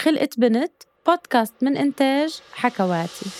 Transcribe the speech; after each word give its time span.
خلقت 0.00 0.38
بنت 0.38 0.72
بودكاست 1.06 1.54
من 1.62 1.76
إنتاج 1.76 2.40
حكواتي. 2.52 3.30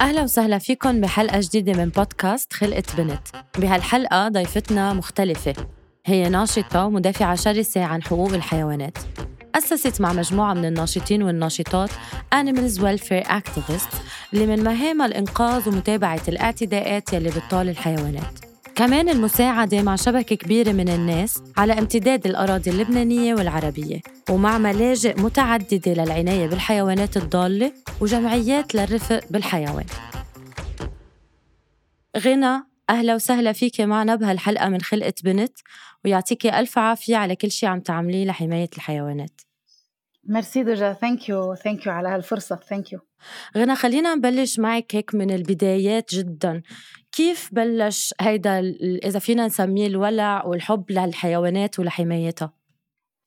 أهلا 0.00 0.22
وسهلا 0.22 0.58
فيكم 0.58 1.00
بحلقة 1.00 1.40
جديدة 1.40 1.72
من 1.72 1.88
بودكاست 1.88 2.52
خلقت 2.52 2.96
بنت. 2.96 3.20
بهالحلقة 3.58 4.28
ضيفتنا 4.28 4.92
مختلفة. 4.92 5.54
هي 6.06 6.28
ناشطة 6.28 6.86
ومدافعة 6.86 7.34
شرسة 7.34 7.84
عن 7.84 8.02
حقوق 8.02 8.32
الحيوانات. 8.32 8.98
أسست 9.54 10.00
مع 10.00 10.12
مجموعة 10.12 10.54
من 10.54 10.64
الناشطين 10.64 11.22
والناشطات 11.22 11.90
Animals 12.34 12.80
Welfare 12.80 13.26
Activists 13.28 13.96
اللي 14.34 14.46
من 14.46 14.64
مهامها 14.64 15.06
الإنقاذ 15.06 15.68
ومتابعة 15.68 16.22
الاعتداءات 16.28 17.12
يلي 17.12 17.30
بتطال 17.30 17.68
الحيوانات. 17.68 18.53
كمان 18.76 19.08
المساعدة 19.08 19.82
مع 19.82 19.96
شبكة 19.96 20.36
كبيرة 20.36 20.72
من 20.72 20.88
الناس 20.88 21.42
على 21.56 21.72
امتداد 21.72 22.26
الأراضي 22.26 22.70
اللبنانية 22.70 23.34
والعربية 23.34 24.00
ومع 24.30 24.58
ملاجئ 24.58 25.20
متعددة 25.20 25.92
للعناية 25.92 26.46
بالحيوانات 26.46 27.16
الضالة 27.16 27.72
وجمعيات 28.00 28.74
للرفق 28.74 29.20
بالحيوان. 29.30 29.86
غنى 32.18 32.62
أهلا 32.90 33.14
وسهلا 33.14 33.52
فيك 33.52 33.80
معنا 33.80 34.14
بهالحلقة 34.14 34.68
من 34.68 34.80
خلقة 34.80 35.14
بنت 35.24 35.58
ويعطيكي 36.04 36.58
ألف 36.58 36.78
عافية 36.78 37.16
على 37.16 37.36
كل 37.36 37.50
شيء 37.50 37.68
عم 37.68 37.80
تعمليه 37.80 38.24
لحماية 38.24 38.70
الحيوانات. 38.76 39.40
ميرسي 40.24 40.62
دجا 40.62 40.92
thank 40.92 41.28
you 41.28 41.54
thank 41.54 41.86
you 41.86 41.92
على 41.92 42.08
هالفرصة. 42.08 42.56
thank 42.56 42.92
you 42.92 42.98
غنى 43.56 43.76
خلينا 43.76 44.14
نبلش 44.14 44.58
معك 44.58 44.94
هيك 44.94 45.14
من 45.14 45.30
البدايات 45.30 46.14
جدا. 46.14 46.62
كيف 47.16 47.48
بلش 47.52 48.14
هيدا 48.20 48.58
إذا 49.04 49.18
فينا 49.18 49.46
نسميه 49.46 49.86
الولع 49.86 50.44
والحب 50.44 50.90
للحيوانات 50.90 51.78
ولحمايتها؟ 51.78 52.52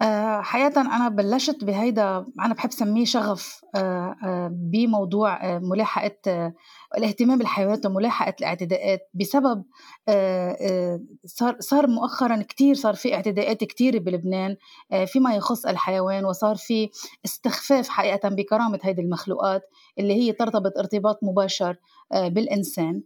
أه 0.02 0.42
حقيقة 0.42 0.82
أنا 0.82 1.10
بلشت 1.10 1.64
بهيدا 1.64 2.26
أنا 2.40 2.54
بحب 2.54 2.72
سميه 2.72 3.06
شغف 3.06 3.62
أه 3.76 4.16
أه 4.24 4.50
بموضوع 4.54 5.46
آه، 5.46 5.60
ملاحقة 5.60 6.16
آه، 6.28 6.54
الاهتمام 6.98 7.38
بالحيوانات 7.38 7.86
وملاحقة 7.86 8.36
الاعتداءات 8.40 9.10
بسبب 9.14 9.64
آه، 10.10 11.00
صار 11.26 11.56
صار 11.60 11.88
مؤخرا 11.88 12.42
كتير 12.42 12.76
صار 12.76 12.94
في 12.96 13.16
اعتداءات 13.16 13.64
كتير 13.64 14.00
بلبنان 14.00 14.56
فيما 15.06 15.36
يخص 15.36 15.66
الحيوان 15.66 16.26
وصار 16.26 16.56
في 16.56 16.90
استخفاف 17.26 17.90
حقيقة 17.90 18.30
بكرامة 18.30 18.80
هذه 18.84 19.02
المخلوقات 19.02 19.62
اللي 20.00 20.14
هي 20.14 20.32
ترتبط 20.32 20.78
ارتباط 20.78 21.20
مباشر 21.24 21.76
بالإنسان 22.12 23.02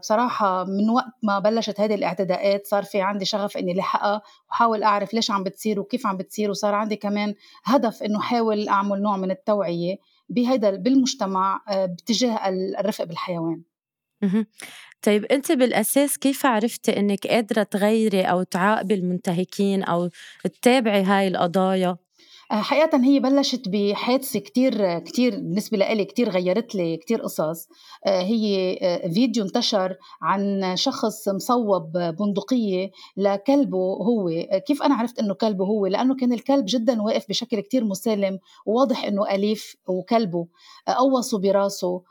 بصراحة 0.00 0.64
من 0.64 0.90
وقت 0.90 1.12
ما 1.22 1.38
بلشت 1.38 1.80
هذه 1.80 1.94
الاعتداءات 1.94 2.66
صار 2.66 2.82
في 2.82 3.00
عندي 3.00 3.24
شغف 3.24 3.56
إني 3.56 3.74
لحقها 3.74 4.22
وحاول 4.50 4.82
أعرف 4.82 5.14
ليش 5.14 5.30
عم 5.30 5.44
بتصير 5.44 5.80
وكيف 5.80 6.06
عم 6.06 6.16
بتصير 6.16 6.50
وصار 6.50 6.74
عندي 6.74 6.96
كمان 6.96 7.34
هدف 7.64 8.02
إنه 8.02 8.20
حاول 8.20 8.68
أعمل 8.68 9.02
نوع 9.02 9.16
من 9.16 9.30
التوعية 9.30 9.96
بهذا 10.28 10.70
بالمجتمع 10.70 11.60
آه، 11.68 11.86
باتجاه 11.86 12.48
الرفق 12.80 13.04
بالحيوان. 13.04 13.62
طيب 15.02 15.24
أنت 15.24 15.52
بالأساس 15.52 16.18
كيف 16.18 16.46
عرفتي 16.46 16.96
إنك 16.98 17.26
قادرة 17.26 17.62
تغيري 17.62 18.22
أو 18.22 18.42
تعاقبي 18.42 18.94
المنتهكين 18.94 19.82
أو 19.82 20.10
تتابعي 20.44 21.02
هاي 21.02 21.28
القضايا؟ 21.28 21.88
آه، 21.88 21.98
حقيقة 22.52 23.04
هي 23.04 23.20
بلشت 23.20 23.68
بحادثة 23.68 24.40
كتير 24.40 24.98
كتير 24.98 25.30
بالنسبة 25.36 25.76
لي 25.78 26.04
كتير 26.04 26.30
غيرت 26.30 26.74
لي 26.74 26.96
كتير 26.96 27.22
قصص. 27.22 27.68
آه، 28.06 28.22
هي 28.22 28.78
آه، 28.82 29.08
فيديو 29.08 29.44
انتشر 29.44 29.96
عن 30.22 30.72
شخص 30.76 31.28
مصوب 31.28 31.92
بندقية 31.92 32.90
لكلبه 33.16 33.78
هو. 33.78 34.30
كيف 34.66 34.82
أنا 34.82 34.94
عرفت 34.94 35.18
أنه 35.18 35.34
كلبه 35.34 35.64
هو؟ 35.64 35.86
لأنه 35.86 36.16
كان 36.16 36.32
الكلب 36.32 36.64
جدا 36.68 37.02
واقف 37.02 37.28
بشكل 37.28 37.60
كتير 37.60 37.84
مسالم 37.84 38.38
وواضح 38.66 39.04
أنه 39.04 39.30
أليف 39.34 39.76
وكلبه 39.88 40.46
قوصوا 40.98 41.38
براسه 41.38 41.88
آه، 41.88 42.02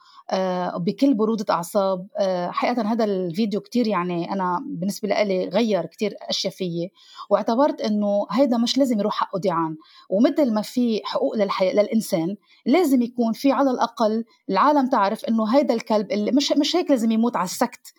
بكل 0.77 1.13
برودة 1.13 1.45
أعصاب. 1.53 2.08
آه، 2.17 2.52
حقيقة 2.52 2.81
هذا 2.81 3.03
الفيديو 3.03 3.61
كتير 3.61 3.88
يعني 3.88 4.34
أنا 4.34 4.63
بالنسبة 4.66 5.07
لي 5.07 5.50
غير 5.50 5.85
كتير 5.85 6.16
أشياء 6.22 6.53
فيي 6.53 6.91
واعتبرت 7.29 7.81
إنه 7.81 8.28
هيدا 8.31 8.57
مش 8.57 8.78
لازم 8.78 9.00
يروح 9.00 9.13
حقه 9.13 9.39
ديعان 9.39 9.78
ومثل 10.09 10.53
ما 10.53 10.62
في 10.62 11.01
حقوق 11.03 11.35
للحياة 11.35 11.73
للإنسان 11.73 12.35
لازم 12.66 13.01
يكون 13.01 13.34
في 13.34 13.51
على 13.51 13.72
الأقل 13.72 14.25
العالم 14.50 14.89
تعرف 14.89 15.25
إنه 15.25 15.56
هيدا 15.56 15.73
الكلب 15.73 16.12
اللي 16.12 16.31
مش 16.31 16.51
مش 16.51 16.75
هيك 16.75 16.91
لازم 16.91 17.12
يموت 17.12 17.35
على 17.35 17.45
السكت. 17.45 17.94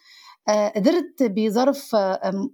آه، 0.49 0.69
قدرت 0.69 1.23
بظرف 1.23 1.97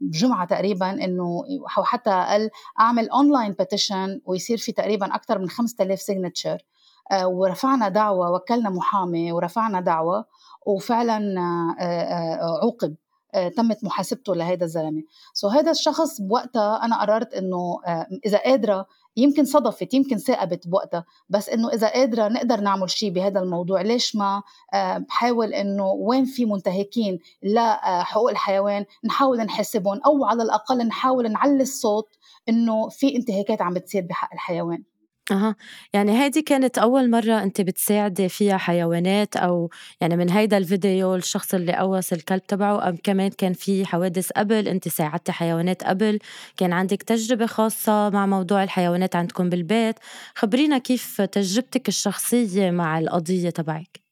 جمعة 0.03 0.47
تقريبا 0.47 1.05
إنه 1.05 1.43
حتى 1.67 2.11
أقل 2.11 2.51
أعمل 2.81 3.09
online 3.11 3.53
petition 3.53 4.21
ويصير 4.25 4.59
في 4.59 4.73
تقريبا 4.73 5.15
أكثر 5.15 5.39
من 5.39 5.49
5000 5.49 6.01
signature 6.01 6.53
آه، 6.53 6.59
ورفعنا 7.25 7.89
دعوة 7.89 8.31
وكلنا 8.33 8.71
محامي 8.71 9.33
ورفعنا 9.33 9.81
دعوة 9.81 10.25
وفعلا 10.67 11.41
آه، 11.81 11.85
آه، 11.85 12.59
عوقب 12.63 12.95
تمت 13.57 13.85
محاسبته 13.85 14.35
لهذا 14.35 14.65
الزلمة. 14.65 15.03
so 15.35 15.49
هذا 15.49 15.71
الشخص 15.71 16.21
بوقتها 16.21 16.85
أنا 16.85 17.01
قررت 17.01 17.35
إنه 17.35 17.79
إذا 18.27 18.39
قادرة 18.39 18.87
يمكن 19.17 19.45
صدفت 19.45 19.95
يمكن 19.95 20.17
ساقبت 20.17 20.69
بوقتها 20.69 21.05
بس 21.29 21.49
إنه 21.49 21.69
إذا 21.69 21.89
قادرة 21.89 22.29
نقدر 22.29 22.61
نعمل 22.61 22.91
شيء 22.91 23.11
بهذا 23.11 23.41
الموضوع. 23.41 23.81
ليش 23.83 24.17
ما 24.17 24.43
بحاول 24.75 25.55
إنه 25.55 25.87
وين 25.87 26.25
في 26.25 26.45
منتهكين 26.45 27.19
لحقوق 27.43 28.31
الحيوان 28.31 28.85
نحاول 29.05 29.39
نحاسبهم 29.39 30.01
أو 30.07 30.25
على 30.25 30.43
الأقل 30.43 30.87
نحاول 30.87 31.33
نعلي 31.33 31.63
الصوت 31.63 32.09
إنه 32.49 32.89
في 32.89 33.17
انتهاكات 33.17 33.63
عم 33.63 33.75
بتصير 33.75 34.07
بحق 34.07 34.33
الحيوان. 34.33 34.83
أها، 35.31 35.57
يعني 35.93 36.23
هيدي 36.23 36.43
كانت 36.43 36.79
أول 36.79 37.11
مرّة 37.11 37.43
أنتِ 37.43 37.61
بتساعدي 37.61 38.29
فيها 38.29 38.57
حيوانات 38.57 39.37
أو 39.37 39.71
يعني 40.01 40.17
من 40.17 40.31
هيدا 40.31 40.57
الفيديو 40.59 41.15
الشخص 41.15 41.55
اللي 41.55 41.73
قوّص 41.77 42.13
الكلب 42.13 42.47
تبعه 42.47 42.89
أم 42.89 42.97
كمان 43.05 43.31
كان 43.31 43.53
في 43.53 43.87
حوادث 43.87 44.31
قبل 44.33 44.69
أنتِ 44.69 44.89
ساعدتِ 44.89 45.31
حيوانات 45.31 45.85
قبل، 45.85 46.19
كان 46.57 46.73
عندِك 46.73 47.03
تجربة 47.03 47.47
خاصة 47.47 48.11
مع 48.11 48.27
موضوع 48.27 48.63
الحيوانات 48.63 49.17
عندكم 49.17 49.49
بالبيت، 49.51 49.97
خبرينا 50.35 50.79
كيف 50.79 51.21
تجربتِك 51.21 51.89
الشخصية 51.89 52.71
مع 52.71 52.99
القضية 52.99 53.51
تبعِك؟ 53.51 54.07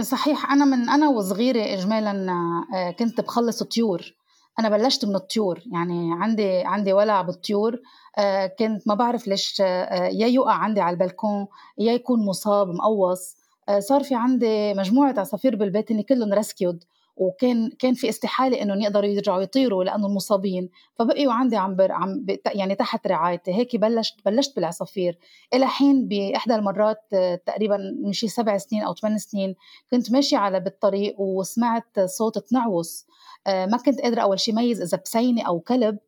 صحيح 0.00 0.50
أنا 0.52 0.64
من 0.64 0.88
أنا 0.88 1.08
وصغيرة 1.08 1.74
إجمالًا 1.74 2.32
آه، 2.74 2.90
كنت 2.90 3.20
بخلّص 3.20 3.62
طيور. 3.62 4.14
أنا 4.58 4.68
بلشت 4.68 5.04
من 5.04 5.14
الطيور 5.14 5.62
يعني 5.72 6.10
عندي 6.12 6.60
عندي 6.64 6.92
ولع 6.92 7.22
بالطيور 7.22 7.80
آه، 8.18 8.46
كنت 8.46 8.88
ما 8.88 8.94
بعرف 8.94 9.28
ليش 9.28 9.60
آه، 9.60 10.04
يا 10.04 10.26
يقع 10.26 10.52
عندي 10.52 10.80
على 10.80 10.94
البلكون 10.94 11.46
يا 11.78 11.92
يكون 11.92 12.26
مصاب 12.26 12.68
مقوص 12.68 13.36
آه، 13.68 13.78
صار 13.78 14.04
في 14.04 14.14
عندي 14.14 14.74
مجموعة 14.74 15.14
عصافير 15.18 15.56
بالبيت 15.56 15.90
إني 15.90 16.02
كلهم 16.02 16.32
ريسكيود 16.32 16.84
وكان 17.16 17.70
كان 17.78 17.94
في 17.94 18.08
استحالة 18.08 18.62
إنهم 18.62 18.80
يقدروا 18.80 19.06
يرجعوا 19.08 19.42
يطيروا 19.42 19.84
لانهم 19.84 20.14
مصابين 20.14 20.68
فبقيوا 20.94 21.32
عندي 21.32 21.56
عم 21.56 21.76
بر 21.76 21.92
عم 21.92 22.26
يعني 22.54 22.74
تحت 22.74 23.06
رعايتي. 23.06 23.54
هيك 23.54 23.76
بلشت 23.76 24.14
بلشت 24.26 24.56
بالعصافير. 24.56 25.18
إلى 25.54 25.66
حين 25.66 26.08
باحدى 26.08 26.54
المرات 26.54 26.98
تقريبا 27.46 27.78
من 28.04 28.12
شي 28.12 28.28
سبع 28.28 28.58
سنين 28.58 28.82
أو 28.82 28.94
ثمان 28.94 29.18
سنين 29.18 29.54
كنت 29.90 30.12
ماشية 30.12 30.36
على 30.36 30.60
بالطريق 30.60 31.20
وسمعت 31.20 32.00
صوت 32.00 32.38
تنعوس. 32.38 33.06
آه، 33.46 33.66
ما 33.66 33.76
كنت 33.76 34.00
قادرة 34.00 34.20
أول 34.22 34.40
شيء 34.40 34.54
ميز 34.54 34.80
إذا 34.82 34.98
بسينة 35.04 35.42
أو 35.42 35.60
كلب. 35.60 35.98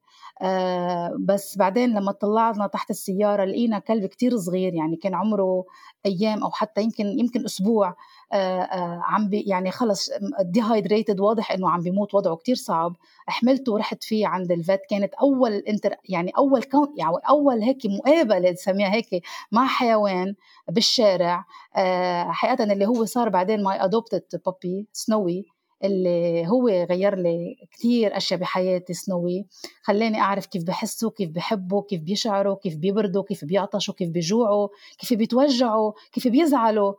آه 0.42 1.16
بس 1.21 1.59
بعدين 1.59 1.91
لما 1.94 2.12
طلعنا 2.12 2.66
تحت 2.66 2.91
السيارة 2.91 3.44
لقينا 3.44 3.78
كلب 3.78 4.06
كتير 4.06 4.36
صغير 4.36 4.75
يعني 4.75 4.97
كان 4.97 5.15
عمره 5.15 5.65
أيام 6.06 6.42
أو 6.44 6.50
حتى 6.50 6.82
يمكن 6.82 7.06
يمكن 7.19 7.44
أسبوع. 7.44 7.94
عم 9.03 9.28
بي 9.28 9.41
يعني 9.41 9.71
خلص 9.71 10.11
dehydrated 10.41 11.21
واضح 11.21 11.53
إنه 11.53 11.71
عم 11.71 11.81
بيموت 11.81 12.15
وضعه 12.15 12.37
كتير 12.37 12.55
صعب. 12.55 12.97
حملته 13.27 13.72
ورحت 13.72 14.05
فيه 14.05 14.27
عند 14.27 14.53
ال 14.53 14.58
vet. 14.58 14.81
كانت 14.91 15.15
أول 15.15 15.53
inter 15.53 15.95
يعني 16.09 16.33
أول 16.39 16.62
coun 16.62 16.95
يعني 16.97 17.17
أول 17.28 17.62
هيك 17.62 17.78
مقابلة 17.87 18.50
نسميها 18.50 18.95
هيك 18.95 19.22
مع 19.53 19.67
حيوان 19.67 20.34
بالشارع. 20.69 21.45
آه 21.77 22.25
حقيقة 22.31 22.72
اللي 22.72 22.86
هو 22.86 23.04
صار 23.04 23.28
بعدين 23.28 23.63
my 23.63 23.84
adopted 23.84 24.22
puppy 24.47 24.89
Snowy 24.92 25.45
اللي 25.84 26.47
هو 26.48 26.69
غير 26.69 27.15
لي 27.15 27.57
كثير 27.72 28.16
أشياء 28.16 28.41
بحياتي 28.41 28.95
Snowy. 28.95 29.47
خلاني 29.83 30.21
أعرف 30.21 30.47
كيف 30.47 30.65
بحسوا 30.65 31.10
كيف 31.10 31.31
بحبوا 31.31 31.83
كيف 31.83 32.01
بيشعروا 32.01 32.57
كيف 32.57 32.77
بيبردوا 32.77 33.22
كيف 33.22 33.45
بيعطشوا 33.45 33.95
كيف 33.95 34.09
بيجوعوا 34.10 34.69
كيف 34.98 35.15
بيتوجعوا 35.19 35.92
كيف 36.13 36.28
بيزعلوا 36.28 36.89
آه، 36.91 36.95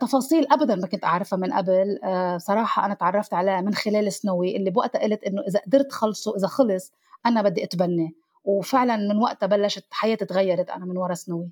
تفاصيل 0.00 0.46
ابدا 0.50 0.74
ما 0.74 0.86
كنت 0.86 1.04
أعرفها 1.04 1.36
من 1.36 1.52
قبل. 1.52 1.98
آه، 2.04 2.38
صراحة 2.38 2.86
أنا 2.86 2.94
تعرفت 2.94 3.34
عليها 3.34 3.60
من 3.60 3.74
خلال 3.74 4.12
سنوي 4.12 4.56
اللي 4.56 4.70
بوقتها 4.70 5.02
قلت 5.02 5.24
إنه 5.24 5.42
إذا 5.48 5.60
قدرت 5.66 5.92
خلصه 5.92 6.36
إذا 6.36 6.46
خلص 6.46 6.92
أنا 7.26 7.42
بدي 7.42 7.64
اتبنى 7.64 8.14
وفعلا 8.44 8.96
من 8.96 9.16
وقتها 9.16 9.46
بلشت 9.46 9.84
حياتي 9.90 10.24
تغيرت 10.24 10.70
أنا 10.70 10.84
من 10.84 10.96
ورا 10.96 11.14
سنوي. 11.14 11.50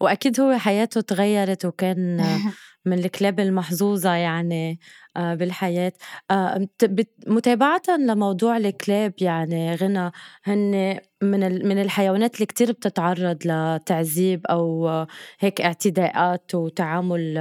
وأكيد 0.00 0.40
هو 0.40 0.58
حياته 0.58 1.00
تغيرت 1.00 1.64
وكان 1.64 2.24
من 2.86 2.98
الكلاب 2.98 3.40
المحظوظة 3.40 4.14
يعني. 4.14 4.70
آه، 4.70 4.76
بالحياة. 5.16 5.92
آه، 6.30 6.68
متابعة 7.26 7.82
لموضوع 7.98 8.56
الكلاب 8.56 9.12
يعني 9.20 9.74
غنى 9.74 10.10
هن 10.44 10.98
من 11.22 11.68
من 11.68 11.78
الحيوانات 11.82 12.34
اللي 12.34 12.46
كتير 12.46 12.72
بتتعرض 12.72 13.38
لتعذيب 13.44 14.46
أو 14.46 14.88
هيك 15.40 15.60
اعتداءات 15.60 16.54
وتعامل 16.54 17.38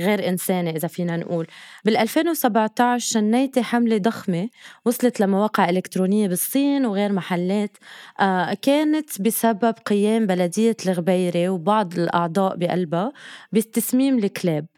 غير 0.00 0.28
إنساني 0.28 0.76
إذا 0.76 0.88
فينا 0.88 1.16
نقول. 1.16 1.46
بال 1.84 1.96
2017 1.96 3.06
شنيتي 3.12 3.62
حملة 3.62 3.98
ضخمة 3.98 4.48
وصلت 4.84 5.20
لمواقع 5.20 5.68
إلكترونية 5.70 6.28
بالصين 6.28 6.86
وغير 6.86 7.12
محلات. 7.12 7.76
آه، 8.20 8.54
كانت 8.62 9.22
بسبب 9.22 9.74
قيام 9.86 10.26
بلدية 10.26 10.76
الغبيرة 10.86 11.48
وبعض 11.48 11.98
الأعضاء 11.98 12.56
بقلبها 12.56 13.12
بتسميم 13.52 14.18
الكلاب. 14.18 14.75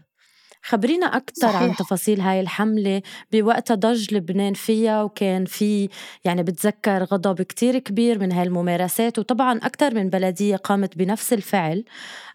خبرينا 0.62 1.06
أكثر 1.06 1.56
عن 1.56 1.76
تفاصيل 1.76 2.20
هاي 2.20 2.40
الحملة 2.40 3.02
بوقتها 3.32 3.75
ضج 3.75 4.14
لبنان 4.14 4.55
فيها 4.55 5.02
وكان 5.02 5.44
في 5.44 5.88
يعني 6.25 6.43
بتذكر 6.43 7.05
غضب 7.05 7.43
كتير 7.43 7.78
كبير 7.78 8.19
من 8.19 8.32
هاي 8.32 8.43
الممارسات 8.46 9.19
وطبعا 9.19 9.58
أكثر 9.58 9.94
من 9.94 10.08
بلدية 10.10 10.56
قامت 10.56 10.99
بنفس 10.99 11.32
الفعل. 11.32 11.84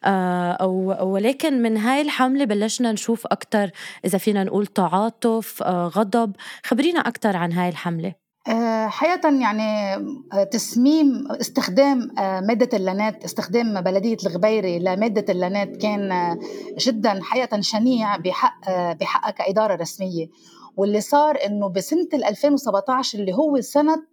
آه 0.03 0.65
ولكن 1.01 1.61
من 1.61 1.77
هاي 1.77 2.01
الحملة 2.01 2.45
بلشنا 2.45 2.91
نشوف 2.91 3.27
أكثر 3.27 3.71
إذا 4.05 4.17
فينا 4.17 4.43
نقول 4.43 4.67
تعاطف 4.67 5.63
آه 5.63 5.87
غضب. 5.87 6.35
خبرينا 6.65 6.99
أكثر 6.99 7.37
عن 7.37 7.51
هاي 7.53 7.69
الحملة. 7.69 8.22
حقيقة 8.87 9.29
يعني 9.29 9.95
آه، 10.33 10.43
تسميم 10.43 11.31
استخدام 11.31 12.19
آه، 12.19 12.39
مادة 12.39 12.77
اللانات 12.77 13.23
استخدام 13.23 13.81
بلدية 13.81 14.17
الغبيري 14.25 14.79
لمادة 14.79 15.33
اللانات 15.33 15.77
كان 15.77 16.37
جدا 16.79 17.19
حقيقة 17.23 17.61
شنيع 17.61 18.17
بحق 18.17 18.61
بحقها 18.93 19.31
كإدارة 19.31 19.75
رسمية. 19.75 20.27
واللي 20.77 21.01
صار 21.01 21.37
إنه 21.45 21.69
بسنة 21.69 22.07
2017 22.13 23.19
اللي 23.19 23.33
هو 23.33 23.61
سنة 23.61 24.03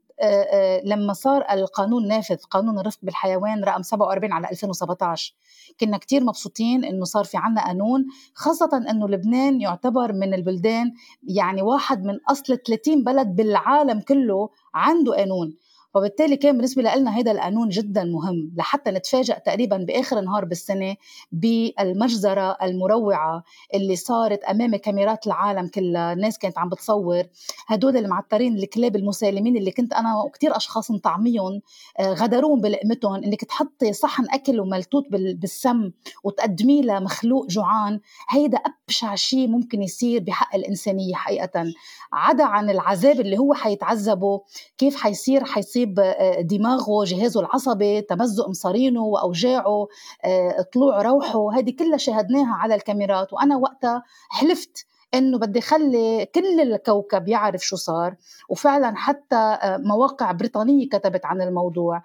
لما 0.84 1.12
صار 1.12 1.44
القانون 1.50 2.08
نافذ 2.08 2.36
قانون 2.36 2.78
الرفق 2.78 2.98
بالحيوان 3.02 3.64
رقم 3.64 3.82
47 3.82 4.32
على 4.32 4.50
2017 4.50 5.34
كنا 5.80 5.98
كتير 5.98 6.24
مبسوطين 6.24 6.84
إنه 6.84 7.04
صار 7.04 7.24
في 7.24 7.36
عنا 7.36 7.64
قانون 7.66 8.06
خاصة 8.34 8.84
إنه 8.90 9.08
لبنان 9.08 9.60
يعتبر 9.60 10.12
من 10.12 10.34
البلدان 10.34 10.92
يعني 11.22 11.62
واحد 11.62 12.04
من 12.04 12.18
أصل 12.28 12.58
30 12.58 13.04
بلد 13.04 13.26
بالعالم 13.36 14.00
كله 14.00 14.48
عنده 14.74 15.14
قانون. 15.16 15.56
وبالتالي 15.94 16.36
كان 16.36 16.56
بالنسبة 16.56 16.82
لنا 16.82 17.10
هذا 17.10 17.32
القانون 17.32 17.68
جدا 17.68 18.04
مهم 18.04 18.52
لحتى 18.56 18.90
نتفاجأ 18.90 19.38
تقريبا 19.38 19.76
بآخر 19.76 20.20
نهار 20.20 20.44
بالسنة 20.44 20.96
بالمجزرة 21.32 22.56
المروعة 22.62 23.44
اللي 23.74 23.96
صارت 23.96 24.44
أمام 24.44 24.76
كاميرات 24.76 25.26
العالم 25.26 25.68
كلها 25.68 26.12
الناس 26.12 26.38
كانت 26.38 26.58
عم 26.58 26.68
بتصور. 26.68 27.22
هدول 27.66 27.96
المعترين 27.96 28.56
الكلاب 28.56 28.96
المسالمين 28.96 29.56
اللي 29.56 29.70
كنت 29.70 29.92
أنا 29.92 30.22
وكتير 30.22 30.56
أشخاص 30.56 30.90
مطعميهم 30.90 31.60
آه، 31.98 32.12
غدروهم 32.12 32.60
بلقمتهم 32.60 33.24
إنك 33.24 33.44
تحطي 33.44 33.92
صحن 33.92 34.24
أكل 34.30 34.60
وملتوت 34.60 35.04
بالسم 35.10 35.90
وتقدمي 36.24 36.82
له 36.82 37.00
مخلوق 37.00 37.46
جوعان 37.46 38.00
هيدا 38.28 38.58
أبشع 38.58 39.14
شيء 39.14 39.48
ممكن 39.48 39.82
يصير 39.82 40.22
بحق 40.22 40.54
الإنسانية 40.54 41.14
حقيقة. 41.14 41.64
عدا 42.12 42.44
عن 42.44 42.70
العذاب 42.70 43.20
اللي 43.20 43.38
هو 43.38 43.54
حيتعذبه 43.54 44.40
كيف 44.78 44.96
حيصير؟ 44.96 45.44
حيصير 45.44 45.79
يصيب 45.80 46.00
آه، 46.00 46.40
دماغه 46.40 47.04
جهازه 47.04 47.40
العصبي 47.40 48.00
تمزق 48.00 48.48
مصارينه 48.48 49.02
وأوجاعه 49.02 49.88
آه، 50.24 50.62
طلوع 50.72 51.02
روحه. 51.02 51.52
هذه 51.54 51.70
كلها 51.78 51.96
شاهدناها 51.96 52.54
على 52.54 52.74
الكاميرات. 52.74 53.32
وأنا 53.32 53.56
وقتها 53.56 54.02
حلفت 54.30 54.86
إنه 55.14 55.38
بدي 55.38 55.60
خلي 55.60 56.26
كل 56.34 56.60
الكوكب 56.60 57.28
يعرف 57.28 57.62
شو 57.62 57.76
صار. 57.76 58.14
وفعلا 58.48 58.96
حتى 58.96 59.36
آه، 59.36 59.76
مواقع 59.76 60.32
بريطانية 60.32 60.88
كتبت 60.88 61.26
عن 61.26 61.42
الموضوع. 61.42 62.02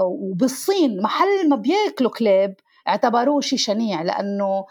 وبالصين 0.00 1.02
محل 1.02 1.48
ما 1.48 1.56
بياكلوا 1.56 2.10
كلاب 2.10 2.54
اعتبروه 2.88 3.40
شيء 3.40 3.58
شنيع 3.58 4.02
لأنه 4.02 4.64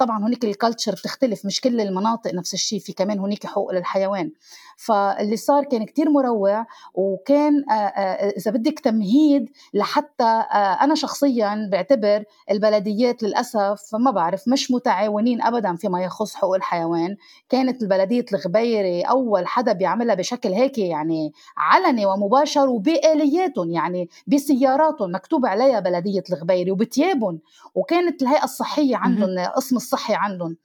طبعا 0.00 0.18
هناك 0.18 0.44
الكالتشر 0.44 0.92
بتختلف 0.92 1.46
مش 1.46 1.60
كل 1.60 1.80
المناطق 1.80 2.34
نفس 2.34 2.54
الشيء 2.54 2.80
في 2.80 2.92
كمان 2.92 3.18
هناك 3.18 3.46
حقوق 3.46 3.72
للحيوان. 3.72 4.30
فاللي 4.78 5.36
صار 5.36 5.64
كان 5.64 5.84
كتير 5.84 6.10
مروع 6.10 6.66
وكان 6.94 7.64
آه، 7.70 7.72
آه، 7.72 8.28
إذا 8.28 8.50
بدك 8.50 8.80
تمهيد 8.80 9.50
لحتى 9.74 10.24
آه، 10.24 10.84
أنا 10.84 10.94
شخصيا 10.94 11.68
بعتبر 11.72 12.24
البلديات 12.50 13.22
للأسف 13.22 13.94
ما 13.94 14.10
بعرف 14.10 14.48
مش 14.48 14.70
متعاونين 14.70 15.42
ابدا 15.42 15.76
فيما 15.76 16.02
يخص 16.02 16.34
حقوق 16.34 16.54
الحيوان. 16.54 17.16
كانت 17.48 17.82
البلدية 17.82 18.24
الغبيري 18.32 19.02
أول 19.02 19.46
حدا 19.46 19.72
بيعملها 19.72 20.14
بشكل 20.14 20.52
هيك 20.52 20.78
يعني 20.78 21.32
علني 21.56 22.06
ومباشر 22.06 22.68
وبآلياتهم 22.68 23.70
يعني 23.70 24.08
بسياراتهم 24.26 25.14
مكتوب 25.14 25.46
عليها 25.46 25.80
بلدية 25.80 26.22
الغبيري 26.30 26.70
وبتيابهم. 26.70 27.38
وكانت 27.74 28.22
الهيئة 28.22 28.44
الصحية 28.44 28.96
عندهم 28.96 29.38
قسم 29.56 29.76
الصحي 29.76 30.14
عندهم 30.14 30.56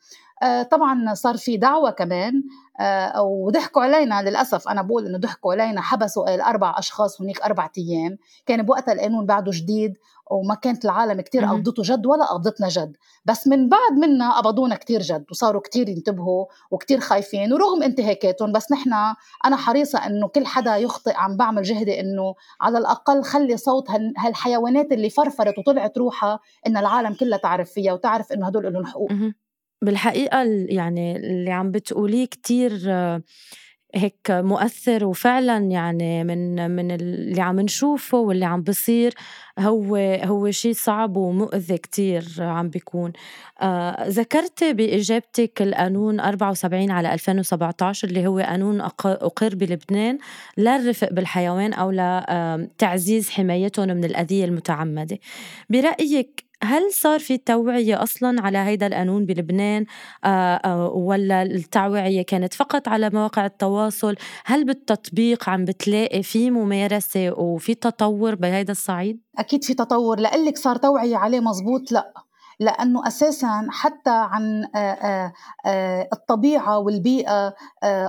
طبعا 0.71 1.13
صار 1.13 1.38
في 1.38 1.57
دعوة 1.57 1.91
كمان 1.91 2.44
آه، 2.80 3.21
وضحكوا 3.21 3.81
علينا 3.81 4.21
للأسف. 4.21 4.68
أنا 4.68 4.81
بقول 4.81 5.06
إنه 5.06 5.18
ضحكوا 5.18 5.53
علينا 5.53 5.81
حبسوا 5.81 6.35
الاربع 6.35 6.75
أشخاص 6.77 7.21
هنيك 7.21 7.41
أربع 7.41 7.69
أيام. 7.77 8.18
كان 8.45 8.63
بوقتها 8.63 8.94
القانون 8.94 9.25
بعده 9.25 9.51
جديد. 9.56 9.97
وما 10.31 10.56
كانت 10.56 10.86
العالم 10.86 11.22
كتير 11.22 11.46
قبضته 11.46 11.84
جد 11.86 12.06
ولا 12.06 12.25
قبضتنا 12.25 12.68
جد. 12.68 12.98
بس 13.25 13.48
من 13.48 13.70
بعد 13.70 13.92
منا 14.02 14.38
قبضونا 14.38 14.75
كتير 14.75 15.02
جد 15.02 15.25
وصاروا 15.31 15.62
كتير 15.62 15.90
ينتبهوا 15.90 16.46
وكتير 16.72 17.00
خايفين 17.00 17.54
ورغم 17.54 17.84
انتهاكاتهم 17.84 18.52
بس 18.52 18.72
نحن 18.72 18.94
أنا 19.46 19.56
حريصة 19.56 20.06
إنه 20.06 20.28
كل 20.28 20.46
حدا 20.46 20.78
يخطئ 20.78 21.14
عم 21.16 21.38
بعمل 21.38 21.62
جهدي 21.64 22.00
إنه 22.00 22.36
على 22.62 22.78
الأقل 22.78 23.24
خلي 23.24 23.58
صوت 23.58 23.88
هالحيوانات 24.18 24.92
اللي 24.92 25.10
فرفرت 25.10 25.58
وطلعت 25.60 25.98
روحها 25.98 26.40
إن 26.68 26.78
العالم 26.78 27.14
كلها 27.14 27.38
تعرف 27.38 27.72
فيها 27.72 27.94
وتعرف 27.94 28.31
إنه 28.31 28.48
هدول 28.48 28.74
لهم 28.74 28.86
حقوق. 28.86 29.12
بالحقيقة 29.81 30.44
يعني 30.70 31.16
اللي 31.16 31.52
عم 31.52 31.72
بتقوليه 31.72 32.25
كتير 32.25 32.72
هيك 33.95 34.16
مؤثر 34.30 35.06
وفعلا 35.06 35.57
يعني 35.57 36.24
من 36.24 36.72
من 36.72 36.92
اللي 36.92 37.42
عم 37.42 37.60
نشوفه 37.60 38.18
واللي 38.18 38.45
عم 38.45 38.62
بصير 38.62 39.13
هو 39.60 39.95
هو 40.24 40.51
شيء 40.51 40.74
صعب 40.74 41.18
ومؤذي 41.18 41.78
كتير 41.78 42.25
عم 42.40 42.69
بيكون. 42.69 43.13
آه 43.62 44.07
ذكرتي 44.07 44.74
بإجابتك 44.74 45.62
القانون 45.62 46.19
74 46.19 46.92
على 46.92 47.13
2017 47.13 48.07
اللي 48.07 48.28
هو 48.28 48.40
قانون 48.40 48.81
أقر 49.06 49.56
بلبنان 49.56 50.18
للرفق 50.57 51.13
بالحيوان 51.13 51.74
أو 51.74 51.92
لتعزيز 51.92 53.30
حمايتهم 53.30 53.88
من 53.88 54.04
الأذية 54.06 54.46
المتعمدة. 54.46 55.19
برأيك 55.69 56.44
هل 56.63 56.94
صار 56.94 57.19
في 57.19 57.38
توعية 57.38 58.04
أصلا 58.04 58.42
على 58.42 58.57
هيدا 58.57 58.88
القانون 58.88 59.25
بلبنان؟ 59.25 59.86
آه، 60.24 60.27
آه، 60.55 60.88
ولا 60.89 61.41
التوعية 61.43 62.22
كانت 62.22 62.53
فقط 62.53 62.88
على 62.88 63.10
مواقع 63.10 63.46
التواصل؟ 63.46 64.15
هل 64.46 64.65
بالتطبيق 64.65 65.50
عم 65.50 65.65
بتلاقي 65.65 66.24
في 66.24 66.51
ممارسة 66.51 67.32
وفي 67.39 67.75
تطور 67.75 68.36
بهيدا 68.36 68.72
الصعيد؟ 68.72 69.20
أكيد 69.38 69.63
في 69.63 69.74
تطور. 69.74 70.20
لقلك 70.20 70.58
صار 70.58 70.75
توعية 70.75 71.17
عليه 71.17 71.39
مزبوط؟ 71.39 71.91
لأ. 71.91 72.13
لأنه 72.63 73.08
أساسا 73.08 73.67
حتى 73.70 74.10
عن 74.10 74.67
الطبيعة 76.13 76.77
والبيئة 76.79 77.53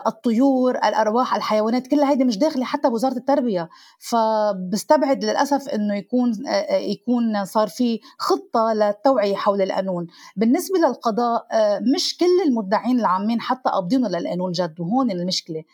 الطيور 0.06 0.74
الأرواح 0.76 1.34
الحيوانات 1.34 1.86
كلها 1.86 2.10
هيدي 2.10 2.24
مش 2.24 2.38
داخلة 2.38 2.64
حتى 2.64 2.88
بوزارة 2.90 3.16
التربية. 3.16 3.68
فبستبعد 3.98 5.24
للأسف 5.24 5.68
إنه 5.68 5.94
يكون 5.96 6.32
يكون 6.70 7.44
صار 7.44 7.68
في 7.68 8.00
خطة 8.18 8.72
للتوعية 8.72 9.34
حول 9.36 9.62
القانون. 9.62 10.06
بالنسبة 10.36 10.78
للقضاء 10.78 11.46
مش 11.94 12.16
كل 12.18 12.48
المدعين 12.48 13.00
العامين 13.00 13.40
حتى 13.40 13.70
قابضينه 13.70 14.08
للقانون 14.08 14.52
جد 14.52 14.80
وهون 14.80 15.10
المشكلة. 15.10 15.64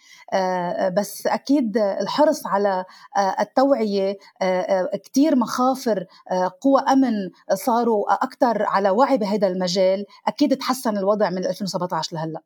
بس 0.96 1.26
أكيد 1.26 1.78
الحرص 1.78 2.46
على 2.46 2.84
التوعية 3.40 4.18
كثير 5.04 5.37
مخافر 5.37 6.06
قوى 6.60 6.80
أمن 6.80 7.12
صاروا 7.54 8.12
أكثر 8.14 8.62
على 8.70 8.90
وعي 8.90 9.18
بهذا 9.18 9.46
المجال 9.48 10.04
أكيد 10.26 10.56
تحسن 10.56 10.98
الوضع 10.98 11.30
من 11.30 11.44
2017 11.46 12.16
لهلأ. 12.16 12.40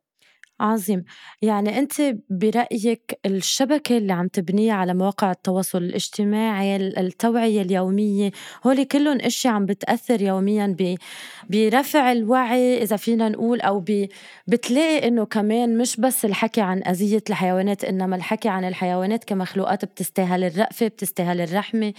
عظيم. 0.59 1.03
يعني 1.41 1.79
أنت 1.79 1.93
برأيك 2.29 3.19
الشبكة 3.25 3.97
اللي 3.97 4.13
عم 4.13 4.27
تبنيها 4.27 4.73
على 4.73 4.93
مواقع 4.93 5.31
التواصل 5.31 5.77
الاجتماعي 5.77 6.75
التوعية 6.75 7.61
اليومية 7.61 8.31
هول 8.67 8.83
كلهم 8.83 9.17
أشياء 9.21 9.53
عم 9.53 9.65
بتأثر 9.65 10.21
يوميا 10.21 10.75
برفع 11.49 12.11
الوعي 12.11 12.83
إذا 12.83 12.95
فينا 12.95 13.29
نقول 13.29 13.61
أو 13.61 13.83
بتلاقي 14.47 15.07
إنه 15.07 15.25
كمان 15.25 15.77
مش 15.77 15.97
بس 15.99 16.25
الحكي 16.25 16.61
عن 16.61 16.83
أذية 16.83 17.23
الحيوانات 17.29 17.83
إنما 17.83 18.15
الحكي 18.15 18.49
عن 18.49 18.63
الحيوانات 18.63 19.23
كمخلوقات 19.23 19.85
بتستاهل 19.85 20.43
الرأفة 20.43 20.87
بتستاهل 20.87 21.41
الرحمة 21.41 21.93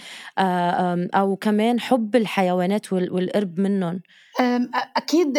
أو 1.15 1.35
كمان 1.35 1.79
حب 1.79 2.15
الحيوانات 2.15 2.93
والقرب 2.93 3.59
منهم. 3.59 4.01
أكيد 4.95 5.37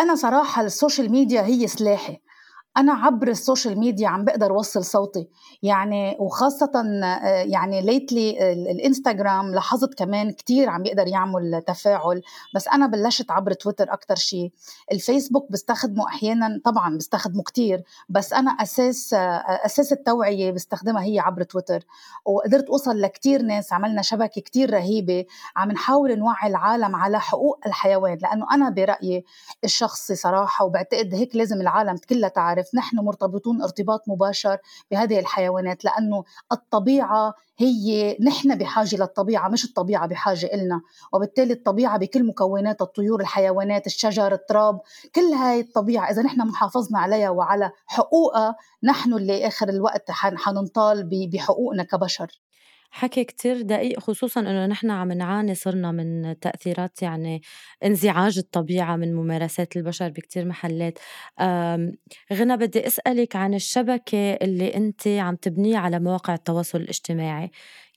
أنا 0.00 0.14
صراحة 0.14 0.62
ال 0.62 0.69
social 0.69 1.12
media 1.12 1.42
هي 1.42 1.66
سلاحي. 1.66 2.23
أنا 2.76 2.92
عبر 2.92 3.28
ال 3.28 3.35
social 3.35 3.78
media 3.78 4.08
عم 4.08 4.24
بقدر 4.24 4.52
وصل 4.52 4.84
صوتي. 4.84 5.28
يعني 5.62 6.16
وخاصة 6.20 6.72
آه، 7.04 7.26
يعني 7.42 7.82
lately 7.82 8.52
الإنستغرام 8.52 9.54
لاحظت 9.54 9.94
كمان 9.94 10.32
كتير 10.32 10.68
عم 10.68 10.82
بيقدر 10.82 11.06
يعمل 11.06 11.62
تفاعل 11.66 12.22
بس 12.54 12.68
أنا 12.68 12.86
بلشت 12.86 13.30
عبر 13.30 13.52
تويتر 13.52 13.92
أكتر 13.92 14.14
شيء. 14.14 14.52
الفيسبوك 14.92 15.52
بستخدمه 15.52 16.06
أحيانا 16.08 16.60
طبعا 16.64 16.96
بستخدمه 16.96 17.42
كتير 17.42 17.82
بس 18.08 18.32
أنا 18.32 18.50
أساس 18.50 19.14
آه، 19.14 19.18
أساس 19.66 19.92
التوعية 19.92 20.50
بستخدمها 20.50 21.02
هي 21.04 21.18
عبر 21.18 21.42
تويتر. 21.42 21.84
وقدرت 22.24 22.68
أوصل 22.68 23.00
لكتير 23.00 23.42
ناس 23.42 23.72
عملنا 23.72 24.02
شبكة 24.02 24.40
كتير 24.40 24.74
رهيبة 24.74 25.24
عم 25.56 25.70
نحاول 25.72 26.18
نوعي 26.18 26.48
العالم 26.48 26.96
على 26.96 27.20
حقوق 27.20 27.60
الحيوان 27.66 28.18
لأنه 28.22 28.46
أنا 28.54 28.70
برأيي 28.70 29.24
الشخصي 29.64 30.14
صراحة 30.14 30.64
وبعتقد 30.64 31.14
هيك 31.14 31.36
لازم 31.36 31.60
العالم 31.60 31.96
كلها 31.96 32.28
تعرف 32.28 32.63
نعرف 32.64 32.74
نحن 32.74 32.96
مرتبطون 32.96 33.62
ارتباط 33.62 34.08
مباشر 34.08 34.58
بهذه 34.90 35.18
الحيوانات 35.18 35.84
لأنه 35.84 36.24
الطبيعة 36.52 37.34
هي 37.58 38.16
نحن 38.20 38.58
بحاجة 38.58 38.96
للطبيعة 38.96 39.48
مش 39.48 39.64
الطبيعة 39.64 40.06
بحاجة 40.06 40.46
إلنا. 40.46 40.80
وبالتالي 41.12 41.52
الطبيعة 41.52 41.98
بكل 41.98 42.26
مكونات 42.26 42.82
الطيور 42.82 43.20
الحيوانات 43.20 43.86
الشجر 43.86 44.32
التراب 44.32 44.80
كل 45.14 45.20
هاي 45.20 45.60
الطبيعة 45.60 46.10
إذا 46.10 46.22
نحن 46.22 46.40
محافظنا 46.40 46.98
عليها 46.98 47.30
وعلى 47.30 47.70
حقوقها 47.86 48.56
نحن 48.82 49.12
اللي 49.14 49.46
آخر 49.46 49.68
الوقت 49.68 50.10
حننطال 50.10 51.28
بحقوقنا 51.32 51.82
كبشر. 51.82 52.40
حكي 52.96 53.24
كتير 53.24 53.62
دقيق 53.62 54.00
خصوصا 54.00 54.40
إنه 54.40 54.66
نحن 54.66 54.90
عم 54.90 55.12
نعاني 55.12 55.54
صرنا 55.54 55.92
من 55.92 56.38
تأثيرات 56.40 57.02
يعني 57.02 57.42
انزعاج 57.84 58.38
الطبيعة 58.38 58.96
من 58.96 59.14
ممارسات 59.14 59.76
البشر 59.76 60.08
بكتير 60.08 60.44
محلات. 60.44 60.98
غنى 62.32 62.56
بدي 62.56 62.86
أسألك 62.86 63.36
عن 63.36 63.54
الشبكة 63.54 64.32
اللي 64.34 64.74
أنت 64.76 65.08
عم 65.08 65.36
تبنيها 65.36 65.78
على 65.78 66.00
مواقع 66.00 66.34
التواصل 66.34 66.78
الاجتماعي. 66.80 67.50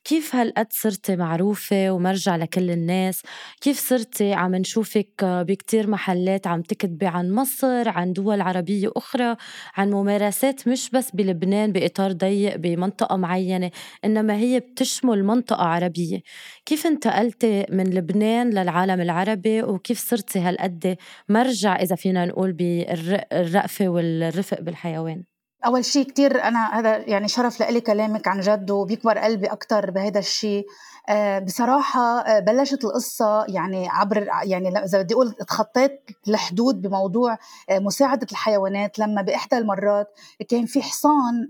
كيف 0.07 0.35
هالقد 0.35 0.67
صرتي 0.73 1.15
معروفة 1.15 1.91
ومرجع 1.91 2.35
لكل 2.35 2.71
الناس؟ 2.71 3.21
كيف 3.61 3.79
صرتي 3.79 4.33
عم 4.33 4.55
نشوفك 4.55 5.23
بكتير 5.23 5.89
محلات 5.89 6.47
عم 6.47 6.61
تكتبي 6.61 7.05
عن 7.07 7.31
مصر 7.31 7.89
عن 7.89 8.13
دول 8.13 8.41
عربية 8.41 8.91
أخرى 8.95 9.35
عن 9.77 9.89
ممارسات 9.91 10.67
مش 10.67 10.89
بس 10.89 11.11
بلبنان 11.11 11.71
بإطار 11.71 12.11
ضيق 12.11 12.55
بمنطقة 12.55 13.15
معينة 13.17 13.71
إنما 14.05 14.35
هي 14.35 14.59
بتشمل 14.59 15.23
منطقة 15.23 15.63
عربية. 15.65 16.21
كيف 16.65 16.85
انتقلتي 16.87 17.65
من 17.69 17.83
لبنان 17.93 18.49
للعالم 18.49 19.01
العربي 19.01 19.63
وكيف 19.63 19.99
صرتي 20.09 20.39
هالقد 20.39 20.97
مرجع 21.29 21.75
إذا 21.75 21.95
فينا 21.95 22.25
نقول 22.25 22.53
بالرأفة 22.53 23.87
والرفق 23.89 24.61
بالحيوان؟ 24.61 25.36
أول 25.65 25.85
شيء 25.85 26.11
كثير 26.11 26.43
أنا 26.43 26.79
هذا 26.79 26.97
يعني 26.97 27.27
شرف 27.27 27.59
لإلي 27.59 27.81
كلامك 27.81 28.27
عن 28.27 28.39
جد 28.39 28.71
وبيكبر 28.71 29.17
قلبي 29.17 29.47
أكثر 29.47 29.91
بهذا 29.91 30.19
الشيء 30.19 30.65
آه، 31.09 31.39
بصراحة 31.39 32.19
آه، 32.19 32.39
بلشت 32.39 32.85
القصة 32.85 33.45
يعني 33.45 33.89
عبر 33.89 34.27
يعني 34.43 34.69
إذا 34.69 35.01
بدي 35.01 35.13
أقول 35.13 35.31
تخطيت 35.31 36.01
الحدود 36.27 36.81
بموضوع 36.81 37.37
آه، 37.69 37.79
مساعدة 37.79 38.27
الحيوانات. 38.31 38.99
لما 38.99 39.21
بإحدى 39.21 39.57
المرات 39.57 40.07
كان 40.49 40.65
في 40.65 40.81
حصان 40.81 41.49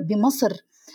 بمصر 0.00 0.52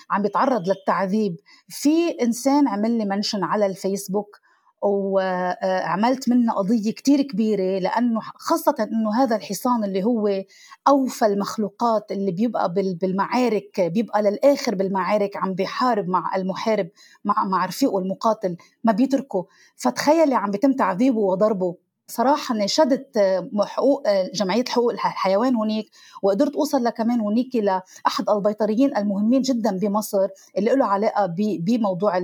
عم 0.10 0.22
بيتعرض 0.22 0.68
للتعذيب 0.68 1.36
في 1.70 2.10
إنسان 2.22 2.68
عمل 2.68 2.92
لي 2.92 3.06
منشن 3.06 3.44
على 3.44 3.66
الفيسبوك 3.66 4.40
وعملت 4.82 6.30
منه 6.30 6.54
قضية 6.54 6.92
كتير 6.92 7.22
كبيرة 7.22 7.80
لأنه 7.80 8.20
خاصة 8.36 8.76
أنه 8.80 9.24
هذا 9.24 9.36
الحصان 9.36 9.84
اللي 9.84 10.04
هو 10.04 10.44
أوفى 10.88 11.26
المخلوقات 11.26 12.12
اللي 12.12 12.32
بيبقى 12.32 12.74
بالمعارك 12.74 13.82
بيبقى 13.82 14.22
للآخر 14.22 14.76
بالمعارك 14.76 15.38
عم 15.38 15.54
بيحارب 15.54 16.08
مع 16.10 16.36
المحارب 16.36 16.90
مع 17.26 17.46
مع 17.46 17.66
رفيقه 17.66 18.00
المقاتل 18.00 18.58
ما 18.84 18.92
بيتركه. 18.92 19.48
فتخيلي 19.76 20.36
عم 20.36 20.52
بيتم 20.52 20.74
تعذيبه 20.74 21.20
وضربه. 21.20 21.87
صراحة 22.12 22.56
ناشدت 22.56 23.18
حقوق 23.60 24.04
جمعية 24.34 24.64
حقوق 24.68 24.92
الحيوان 24.92 25.56
هناك 25.56 25.86
وقدرت 26.22 26.56
أوصل 26.56 26.84
لكمان 26.84 27.22
هناك 27.22 27.56
لاحد 27.56 28.30
البيطريين 28.30 28.98
المهمين 28.98 29.42
جدا 29.42 29.78
بمصر 29.78 30.28
اللي 30.58 30.76
له 30.76 30.86
علاقة 30.86 31.26
بموضوع 31.38 32.18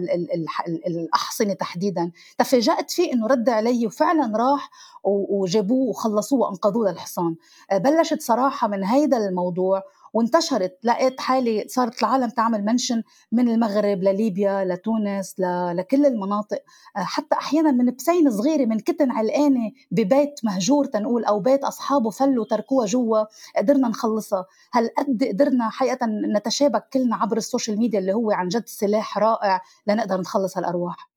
الأحصنة 0.88 1.54
تحديدا. 1.54 2.12
تفاجأت 2.38 2.92
فيه 2.92 3.14
إنه 3.14 3.28
رد 3.28 3.50
علي 3.50 3.88
وفعلا 3.88 4.38
راح 4.38 4.70
وجابوه 5.04 5.90
وخلصوه 5.90 6.40
وأنقذوه 6.40 6.92
للحصان. 6.92 7.36
بلشت 7.74 8.22
صراحة 8.22 8.68
من 8.68 8.84
هيدا 8.84 9.18
الموضوع 9.18 9.84
وانتشرت 10.14 10.78
لقيت 10.84 11.22
حالي 11.22 11.66
صارت 11.68 12.00
العالم 12.04 12.30
تعمل 12.30 12.66
mention 12.66 13.04
من 13.32 13.50
المغرب 13.50 14.04
لليبيا 14.04 14.66
لتونس 14.66 15.36
لكل 15.76 16.06
المناطق. 16.06 16.58
آه، 16.98 17.00
حتى 17.00 17.36
أحيانا 17.36 17.72
من 17.72 17.96
بسينة 17.96 18.32
صغيرة 18.32 18.66
من 18.66 18.80
kitten 18.80 19.12
علقانة 19.12 19.72
ببيت 19.92 20.40
مهجور 20.44 20.86
تنقول 20.86 21.26
أو 21.26 21.40
بيت 21.40 21.64
أصحابه 21.64 22.10
فلوا 22.10 22.46
تركوها 22.46 22.86
جوا 22.86 23.26
قدرنا 23.58 23.88
نخلصها. 23.88 24.46
هل 24.72 24.90
قد 24.98 25.24
قدرنا 25.24 25.70
حقيقة 25.70 26.08
نتشابك 26.36 26.88
كلنا 26.94 27.16
عبر 27.16 27.38
ال 27.38 27.43
social 27.43 27.78
media 27.78 28.00
اللي 28.00 28.14
هو 28.14 28.32
عن 28.32 28.48
جد 28.48 28.68
سلاح 28.68 29.18
رائع 29.18 29.62
لنقدر 29.88 30.20
نخلص 30.20 30.58
هالأرواح؟ 30.58 31.10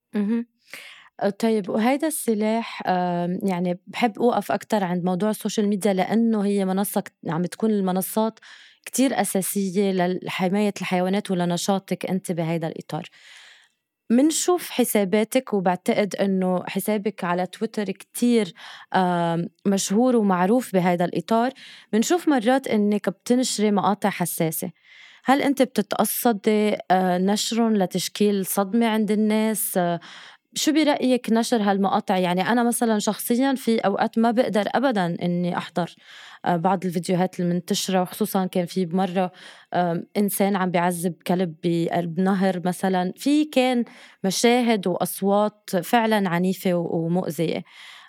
آه، 1.21 1.31
طيب 1.31 1.69
وهيدا 1.69 2.07
السلاح 2.07 2.83
يعني 3.43 3.81
بحب 3.87 4.19
أوقف 4.19 4.53
أكثر 4.53 4.85
عند 4.85 5.05
موضوع 5.05 5.31
ال 5.31 5.36
social 5.36 5.69
media 5.69 5.93
لأنه 5.93 6.45
هي 6.45 6.65
منصة 6.65 7.05
عم 7.29 7.43
تكون 7.43 7.71
المنصات 7.71 8.39
كتير 8.87 9.21
أساسية 9.21 9.93
لحماية 10.23 10.75
الحيوانات 10.81 11.31
ولنشاطك 11.31 12.07
أنت 12.07 12.33
بهيدا 12.33 12.67
الإطار. 12.69 13.05
منشوف 14.11 14.71
حساباتك 14.71 15.55
وبعتقد 15.55 16.17
إنه 16.17 16.65
حسابك 16.67 17.25
على 17.25 17.47
تويتر 17.47 17.85
كتير 17.85 18.55
مشهور 19.67 20.17
ومعروف 20.17 20.73
بهذا 20.73 21.05
الإطار. 21.05 21.53
بنشوف 21.93 22.29
مرات 22.29 22.69
إنك 22.69 23.09
بتنشري 23.09 23.71
مقاطع 23.71 24.11
حساسة. 24.11 24.71
هل 25.25 25.43
أنت 25.43 25.63
بتتقصدي 25.63 26.77
آه، 26.91 27.19
نشرهم 27.19 27.77
لتشكيل 27.77 28.47
صدمة 28.47 28.87
عند 28.87 29.11
الناس 29.11 29.79
شو 30.57 30.73
برأيك 30.73 31.33
نشر 31.33 31.63
هالمقاطع؟ 31.63 32.19
يعني 32.19 32.43
أنا 32.43 32.63
مثلا 32.63 32.99
شخصيا 32.99 33.55
في 33.55 33.79
أوقات 33.79 34.19
ما 34.19 34.31
بقدر 34.31 34.65
أبدا 34.75 35.17
إني 35.23 35.57
أحضر 35.57 35.95
آه، 36.45 36.57
بعض 36.57 36.85
الفيديوهات 36.85 37.41
المنتشرة 37.41 38.03
وخصوصا 38.03 38.47
كان 38.47 38.67
في 38.67 38.87
مرة 38.87 39.33
إنسان 40.17 40.57
عم 40.57 40.71
بيعذب 40.71 41.15
كلب 41.27 41.55
بقلب 41.65 42.21
نهر 42.21 42.63
مثلا 42.65 43.13
في 43.17 43.45
كان 43.45 43.85
مشاهد 44.25 44.87
وأصوات 44.87 45.71
فعلا 45.83 46.29
عنيفة 46.29 46.75
ومؤذية. 46.75 47.65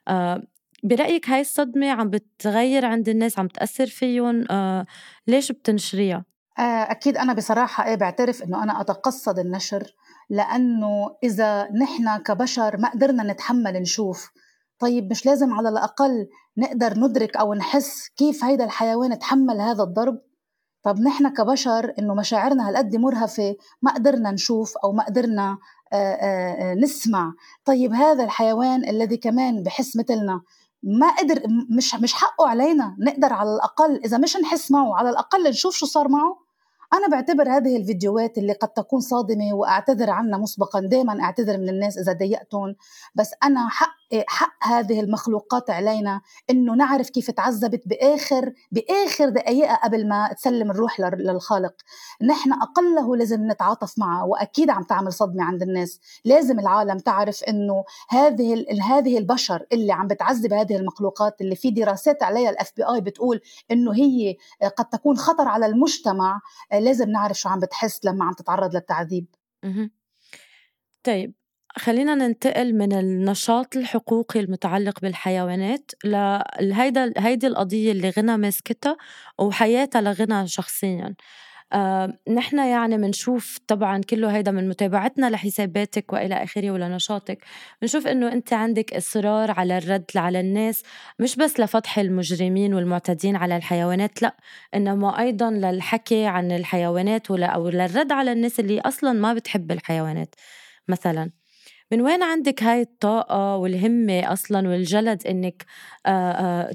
آه، 0.08 0.44
برأيك 0.84 1.30
هاي 1.30 1.42
الصدمة 1.42 1.90
عم 1.92 2.10
بتغير 2.10 2.86
عند 2.86 3.10
الناس 3.10 3.40
عم 3.40 3.48
تأثر 3.48 3.88
فيهم؟ 3.88 4.46
آه، 4.52 4.86
ليش 5.28 5.52
بتنشريها؟ 5.52 6.26
أكيد 6.60 7.18
أنا 7.18 7.34
بصراحة 7.34 7.88
إيه 7.88 7.96
بعترف 7.96 8.44
إنه 8.44 8.64
أنا 8.64 8.82
أتقصد 8.82 9.40
النشر 9.40 9.96
لأنه 10.30 11.16
إذا 11.24 11.72
نحن 11.72 12.18
كبشر 12.18 12.78
ما 12.78 12.90
قدرنا 12.90 13.34
نتحمل 13.34 13.74
نشوف. 13.74 14.30
طيب 14.80 15.12
مش 15.12 15.26
لازم 15.26 15.54
على 15.54 15.70
الأقل 15.70 16.28
نقدر 16.58 17.00
ندرك 17.00 17.38
أو 17.38 17.54
نحس 17.54 18.10
كيف 18.18 18.44
هيدا 18.44 18.64
الحيوان 18.64 19.20
تحمل 19.20 19.62
هذا 19.62 19.84
الضرب؟ 19.84 20.22
طب 20.84 21.00
نحن 21.00 21.30
كبشر 21.30 21.94
إنه 22.00 22.16
مشاعرنا 22.16 22.70
هالقد 22.70 22.96
مرهفة 22.96 23.56
ما 23.82 23.94
قدرنا 23.94 24.32
نشوف 24.32 24.78
أو 24.78 24.92
ما 24.92 25.04
قدرنا 25.04 25.58
نسمع. 26.84 27.34
طيب 27.66 27.94
هذا 27.94 28.24
الحيوان 28.24 28.90
الذي 28.90 29.18
كمان 29.18 29.64
بحس 29.64 29.98
مثلنا 29.98 30.42
ما 30.84 31.10
قدر 31.10 31.42
مش 31.78 31.96
مش 31.96 32.14
حقه 32.14 32.48
علينا 32.48 32.96
نقدر 33.00 33.34
على 33.34 33.56
الأقل 33.56 34.02
إذا 34.06 34.18
مش 34.18 34.38
نحس 34.38 34.72
معه 34.72 34.98
على 34.98 35.10
الأقل 35.10 35.50
نشوف 35.50 35.76
شو 35.76 35.86
صار 35.86 36.08
معه؟ 36.08 36.47
أنا 36.94 37.08
بعتبر 37.12 37.50
هذه 37.50 37.78
الفيديوهات 37.78 38.38
اللي 38.38 38.54
قد 38.54 38.68
تكون 38.68 39.00
صادمة 39.00 39.54
وأعتذر 39.54 40.10
عنها 40.10 40.40
مسبقا 40.40 40.80
دائما 40.80 41.24
أعتذر 41.24 41.58
من 41.58 41.70
الناس 41.70 41.98
إذا 41.98 42.14
ضايقتهم 42.14 42.76
بس 43.16 43.32
أنا 43.44 43.70
حق 43.70 44.07
حق 44.28 44.68
هذه 44.68 45.00
المخلوقات 45.00 45.70
علينا 45.70 46.22
إنه 46.50 46.76
نعرف 46.76 47.10
كيف 47.10 47.32
تعذبت 47.32 47.88
بآخر 47.88 48.54
بآخر 48.72 49.30
دقائقها 49.30 49.76
قبل 49.76 50.08
ما 50.08 50.34
تسلم 50.34 50.72
الروح 50.72 51.00
للخالق. 51.00 51.74
نحن 52.22 52.54
أقله 52.54 53.16
لازم 53.16 53.52
نتعاطف 53.52 54.00
معها 54.00 54.24
وأكيد 54.24 54.70
عم 54.70 54.84
تعمل 54.84 55.14
صدمة 55.14 55.44
عند 55.44 55.62
الناس. 55.62 56.00
لازم 56.26 56.60
العالم 56.60 56.98
تعرف 57.00 57.44
إنه 57.44 57.84
هذه 58.10 58.66
هذه 58.82 59.18
البشر 59.18 59.66
اللي 59.74 59.92
عم 59.92 60.08
بتعذب 60.08 60.54
هذه 60.54 60.76
المخلوقات 60.76 61.42
اللي 61.42 61.56
في 61.56 61.72
دراسات 61.72 62.24
عليها 62.24 62.50
الاف 62.50 62.72
بي 62.78 62.84
اي 62.84 63.02
بتقول 63.02 63.42
إنه 63.72 63.96
هي 63.96 64.36
قد 64.78 64.86
تكون 64.90 65.18
خطر 65.18 65.48
على 65.48 65.66
المجتمع 65.66 66.42
لازم 66.72 67.10
نعرف 67.10 67.40
شو 67.40 67.50
عم 67.50 67.60
بتحس 67.60 68.06
لما 68.06 68.26
عم 68.26 68.34
تتعرض 68.34 68.74
للتعذيب. 68.76 69.26
طيب. 71.04 71.34
خلينا 71.76 72.16
ننتقل 72.16 72.74
من 72.74 72.94
النشاط 72.94 73.76
الحقوقي 73.78 74.40
المتعلق 74.40 75.02
بالحيوانات 75.02 75.92
لهيدا 76.62 77.14
هيدي 77.18 77.48
القضية 77.48 77.92
اللي 77.92 78.10
غنى 78.10 78.38
ماسكتها 78.38 78.98
وحياتها 79.40 80.02
لغنى 80.02 80.48
شخصيا. 80.48 81.16
آه، 81.74 82.20
نحن 82.30 82.58
يعني 82.60 82.98
بنشوف 82.98 83.60
طبعا 83.68 84.02
كله 84.10 84.36
هيدا 84.36 84.52
من 84.52 84.70
متابعتنا 84.70 85.30
لحساباتك 85.30 86.14
وإلى 86.14 86.44
آخره 86.44 86.72
ولنشاطك. 86.72 87.44
بنشوف 87.82 88.08
إنه 88.08 88.32
أنت 88.34 88.54
عندك 88.54 88.94
إصرار 88.94 89.52
على 89.52 89.78
الرد 89.78 90.06
على 90.16 90.40
الناس 90.40 90.84
مش 91.20 91.36
بس 91.36 91.60
لفتح 91.60 92.00
المجرمين 92.00 92.74
والمعتدين 92.74 93.36
على 93.36 93.58
الحيوانات 93.58 94.22
لا 94.22 94.36
إنما 94.76 95.20
أيضا 95.20 95.50
للحكي 95.52 96.26
عن 96.26 96.52
الحيوانات 96.52 97.32
ولا 97.32 97.46
أو 97.48 97.70
للرد 97.70 98.12
على 98.12 98.32
الناس 98.32 98.60
اللي 98.60 98.80
أصلا 98.82 99.14
ما 99.14 99.34
بتحب 99.34 99.72
الحيوانات. 99.72 100.36
مثلا 100.88 101.32
من 101.92 102.02
وين 102.02 102.24
عندك 102.24 102.64
هاي 102.64 102.82
الطاقة 102.82 103.56
والهمة 103.56 104.34
أصلا 104.34 104.70
والجلد 104.70 105.28
إنك 105.28 105.66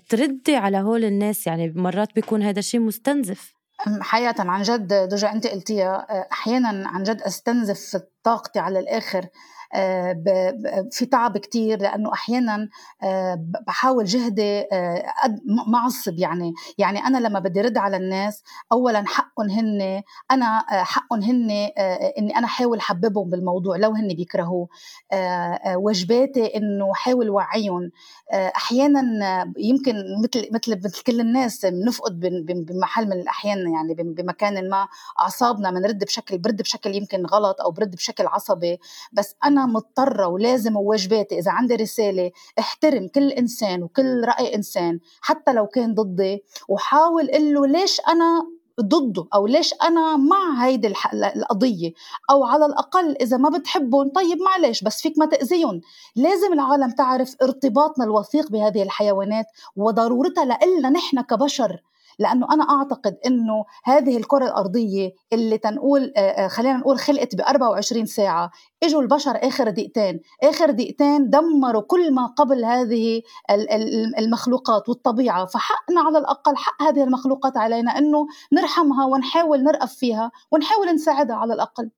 تردي 0.09 0.57
على 0.57 0.79
هول 0.79 1.05
الناس؟ 1.05 1.47
يعني 1.47 1.73
مرات 1.77 2.15
بيكون 2.15 2.43
هذا 2.43 2.61
شيء 2.61 2.81
مستنزف. 2.81 3.55
حقيقة 4.01 4.51
عن 4.51 4.63
جد 4.63 4.93
دجا 4.93 5.33
أنت 5.33 5.47
قلتيها 5.47 6.07
أحيانا 6.33 6.89
عن 6.89 7.03
جد 7.03 7.23
أستنزف 7.23 8.03
طاقتي 8.25 8.59
على 8.59 8.79
الآخر. 8.79 9.19
آه، 9.19 9.27
في 10.91 11.07
تعب 11.11 11.39
كتير 11.39 11.79
لأنه 11.83 12.13
أحيانا 12.13 12.69
آه، 13.03 13.39
بحاول 13.67 14.05
جهدي 14.05 14.65
آه، 14.73 15.05
معصب 15.69 16.19
يعني. 16.19 16.53
يعني 16.79 16.99
أنا 16.99 17.19
لما 17.19 17.39
بدي 17.39 17.61
رد 17.61 17.79
على 17.79 17.97
الناس 17.97 18.43
اولا 18.73 19.05
حقهم 19.07 19.51
هن 19.51 20.03
أنا 20.31 20.65
حقهم 20.69 21.23
هن 21.23 21.51
إني 22.19 22.39
أنا 22.39 22.47
حاول 22.47 22.81
حببهم 22.81 23.31
بالموضوع 23.31 23.77
لو 23.77 23.91
هن 23.91 24.09
بيكرهوه. 24.09 24.69
واجباتي 25.77 26.57
إنه 26.57 26.95
حاول 26.95 27.31
وعيهم. 27.31 27.91
أحيانا 28.33 29.03
يمكن 29.59 29.95
مثل 30.25 30.49
مثل 30.53 30.85
مثل 30.85 31.03
كل 31.03 31.21
الناس 31.21 31.67
بنفقد 31.67 32.21
بمحل 32.47 33.07
من 33.07 33.13
الأحيان 33.13 33.73
يعني 33.73 33.95
بمكان 33.95 34.71
ما 34.71 34.89
أعصابنا 35.21 35.71
بنرد 35.71 36.05
بشكل 36.05 36.39
برد 36.39 36.63
بشكل 36.63 36.95
يمكن 36.95 37.27
غلط 37.27 37.61
أو 37.61 37.71
برد 37.71 37.91
بشكل 37.91 38.27
عصبي. 38.27 38.79
بس 39.13 39.37
أنا 39.45 39.62
مضطرة 39.67 40.27
ولازم 40.27 40.77
وواجباتي 40.77 41.39
إذا 41.39 41.51
عندي 41.51 41.75
رسالة 41.77 42.31
احترم 42.59 43.09
كل 43.09 43.29
إنسان 43.31 43.83
وكل 43.83 44.25
رأي 44.25 44.55
إنسان 44.55 45.01
حتى 45.21 45.53
لو 45.53 45.67
كان 45.67 45.95
ضدي. 45.95 46.45
وحاول 46.69 47.31
قل 47.31 47.55
له 47.55 47.67
ليش 47.67 48.01
أنا 48.09 48.43
ضده؟ 48.81 49.27
أو 49.35 49.47
ليش 49.47 49.75
أنا 49.83 50.17
مع 50.17 50.65
هيدي 50.65 50.95
القضية؟ 51.37 51.93
أو 52.31 52.45
على 52.45 52.67
الأقل 52.67 53.17
إذا 53.21 53.37
ما 53.37 53.49
بتحبهم 53.49 54.09
طيب 54.09 54.39
معلش 54.39 54.85
بس 54.85 55.03
فيك 55.03 55.19
ما 55.19 55.27
تأذيهم. 55.27 55.81
لازم 56.17 56.53
العالم 56.53 56.91
تعرف 56.91 57.37
ارتباطنا 57.43 58.05
الوثيق 58.05 58.51
بهذه 58.51 58.83
الحيوانات 58.83 59.47
وضرورتها 59.77 60.45
لنا 60.45 60.91
نحن 60.91 61.21
كبشر. 61.21 61.83
لأنه 62.19 62.47
أنا 62.53 62.65
أعتقد 62.71 63.17
إنه 63.27 63.65
هذه 63.85 64.17
الكرة 64.17 64.45
الأرضية 64.45 65.11
اللي 65.33 65.59
تنقول 65.59 66.13
خلينا 66.49 66.77
نقول 66.77 66.99
خلقت 66.99 67.35
ب 67.35 67.41
24 67.41 68.07
ساعة 68.07 68.51
إجوا 68.83 69.03
البشر 69.03 69.39
آخر 69.43 69.71
دقيقتين 69.71 70.21
آخر 70.43 70.71
دقيقتين 70.71 71.31
دمروا 71.31 71.83
كل 71.83 72.15
ما 72.15 72.27
قبل 72.27 72.65
هذه 72.65 73.23
المخلوقات 74.19 74.89
والطبيعة 74.89 75.47
فحقنا 75.47 76.01
على 76.01 76.19
الأقل 76.19 76.57
حق 76.57 76.83
هذه 76.83 77.05
المخلوقات 77.05 77.57
علينا 77.57 77.99
إنه 77.99 78.27
نرحمها 78.53 79.05
ونحاول 79.07 79.63
نرأف 79.63 79.93
فيها 79.95 80.31
ونحاول 80.53 80.95
نساعدها 80.95 81.37
على 81.37 81.55
الأقل. 81.55 81.91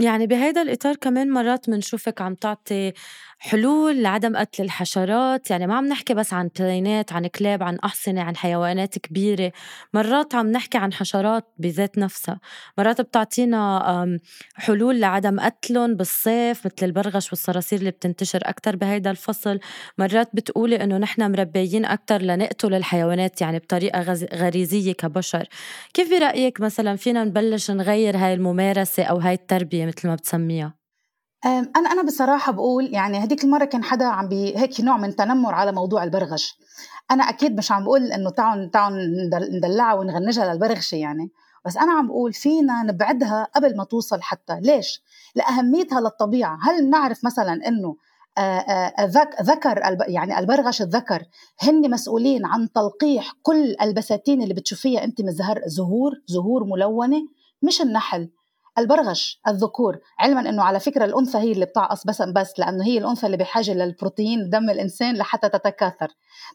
يعني 0.00 0.26
بهيدا 0.26 0.62
الإطار 0.62 0.96
كمان 0.96 1.30
مرات 1.30 1.70
بنشوفك 1.70 2.20
عم 2.20 2.34
تعطي 2.34 2.92
حلول 3.38 4.02
لعدم 4.02 4.36
قتل 4.36 4.62
الحشرات 4.64 5.50
يعني 5.50 5.66
ما 5.66 5.74
عم 5.74 5.86
نحكي 5.88 6.14
بس 6.14 6.32
عن 6.32 6.50
بلينات 6.60 7.12
عن 7.12 7.26
كلاب 7.26 7.62
عن 7.62 7.78
أحصنة 7.78 8.22
عن 8.22 8.36
حيوانات 8.36 8.98
كبيرة 8.98 9.52
مرات 9.94 10.34
عم 10.34 10.50
نحكي 10.52 10.78
عن 10.78 10.92
حشرات 10.92 11.44
بذات 11.58 11.98
نفسها. 11.98 12.40
مرات 12.78 13.00
بتعطينا 13.00 14.18
حلول 14.54 15.00
لعدم 15.00 15.40
قتلهم 15.40 15.94
بالصيف 15.94 16.66
مثل 16.66 16.74
البرغش 16.86 17.30
والصراصير 17.32 17.78
اللي 17.78 17.90
بتنتشر 17.90 18.40
أكتر 18.42 18.76
بهيدا 18.76 19.10
الفصل. 19.10 19.58
مرات 19.98 20.30
بتقولي 20.34 20.84
إنه 20.84 20.98
نحن 20.98 21.30
مربيين 21.32 21.84
أكتر 21.84 22.22
لنقتل 22.22 22.74
الحيوانات 22.74 23.40
يعني 23.40 23.58
بطريقة 23.58 24.00
غريزية 24.34 24.92
كبشر. 24.92 25.48
كيف 25.94 26.10
برأيك 26.10 26.60
مثلا 26.60 26.96
فينا 26.96 27.24
نبلش 27.24 27.70
نغير 27.70 28.16
هاي 28.16 28.34
الممارسة 28.34 29.02
أو 29.02 29.16
هاي 29.18 29.34
التربية 29.54 29.86
مثل 29.86 30.08
ما 30.08 30.14
بتسميها؟ 30.14 30.74
أنا 31.46 31.92
أنا 31.92 32.02
بصراحة 32.02 32.52
بقول 32.52 32.94
يعني 32.94 33.24
هديك 33.24 33.44
المرة 33.44 33.64
كان 33.64 33.84
حدا 33.84 34.04
عم 34.04 34.28
بي 34.28 34.58
هيك 34.58 34.80
نوع 34.80 34.96
من 34.96 35.16
تنمر 35.16 35.54
على 35.54 35.72
موضوع 35.72 36.04
البرغش. 36.04 36.58
أنا 37.10 37.24
أكيد 37.24 37.56
مش 37.56 37.72
عم 37.72 37.84
بقول 37.84 38.12
إنه 38.12 38.30
تعالوا 38.30 38.70
تعالوا 38.70 38.98
ندلعها 39.56 39.94
ونغنجها 39.94 40.52
للبرغشة 40.52 40.96
يعني. 40.96 41.30
بس 41.64 41.76
أنا 41.76 41.92
عم 41.92 42.06
بقول 42.06 42.32
فينا 42.32 42.82
نبعدها 42.82 43.48
قبل 43.54 43.76
ما 43.76 43.84
توصل 43.84 44.22
حتى. 44.22 44.60
ليش؟ 44.60 45.02
لأهميتها 45.34 46.00
للطبيعة. 46.00 46.58
هل 46.62 46.90
نعرف 46.90 47.24
مثلا 47.24 47.68
إنه 47.68 47.96
ذكر 49.42 49.96
يعني 50.08 50.38
البرغش 50.38 50.82
الذكر 50.82 51.22
هن 51.60 51.90
مسؤولين 51.90 52.46
عن 52.46 52.72
تلقيح 52.72 53.32
كل 53.42 53.76
البساتين 53.82 54.42
اللي 54.42 54.54
بتشوفيها 54.54 55.04
أنت 55.04 55.20
من 55.20 55.32
زهر 55.32 55.60
زهور 55.66 56.12
زهور 56.26 56.64
ملونة 56.64 57.22
مش 57.62 57.80
النحل. 57.82 58.30
البرغش 58.78 59.40
الذكور 59.48 59.98
علما 60.18 60.40
إنه 60.48 60.62
على 60.62 60.80
فكرة 60.80 61.04
الأنثى 61.04 61.38
هي 61.38 61.52
اللي 61.52 61.64
بتعقص 61.64 62.06
بس 62.06 62.22
بس 62.22 62.58
لأنه 62.58 62.84
هي 62.84 62.98
الأنثى 62.98 63.26
اللي 63.26 63.36
بحاجة 63.36 63.74
للبروتين 63.74 64.44
بدم 64.46 64.70
الإنسان 64.70 65.16
لحتى 65.16 65.48
تتكاثر. 65.48 66.08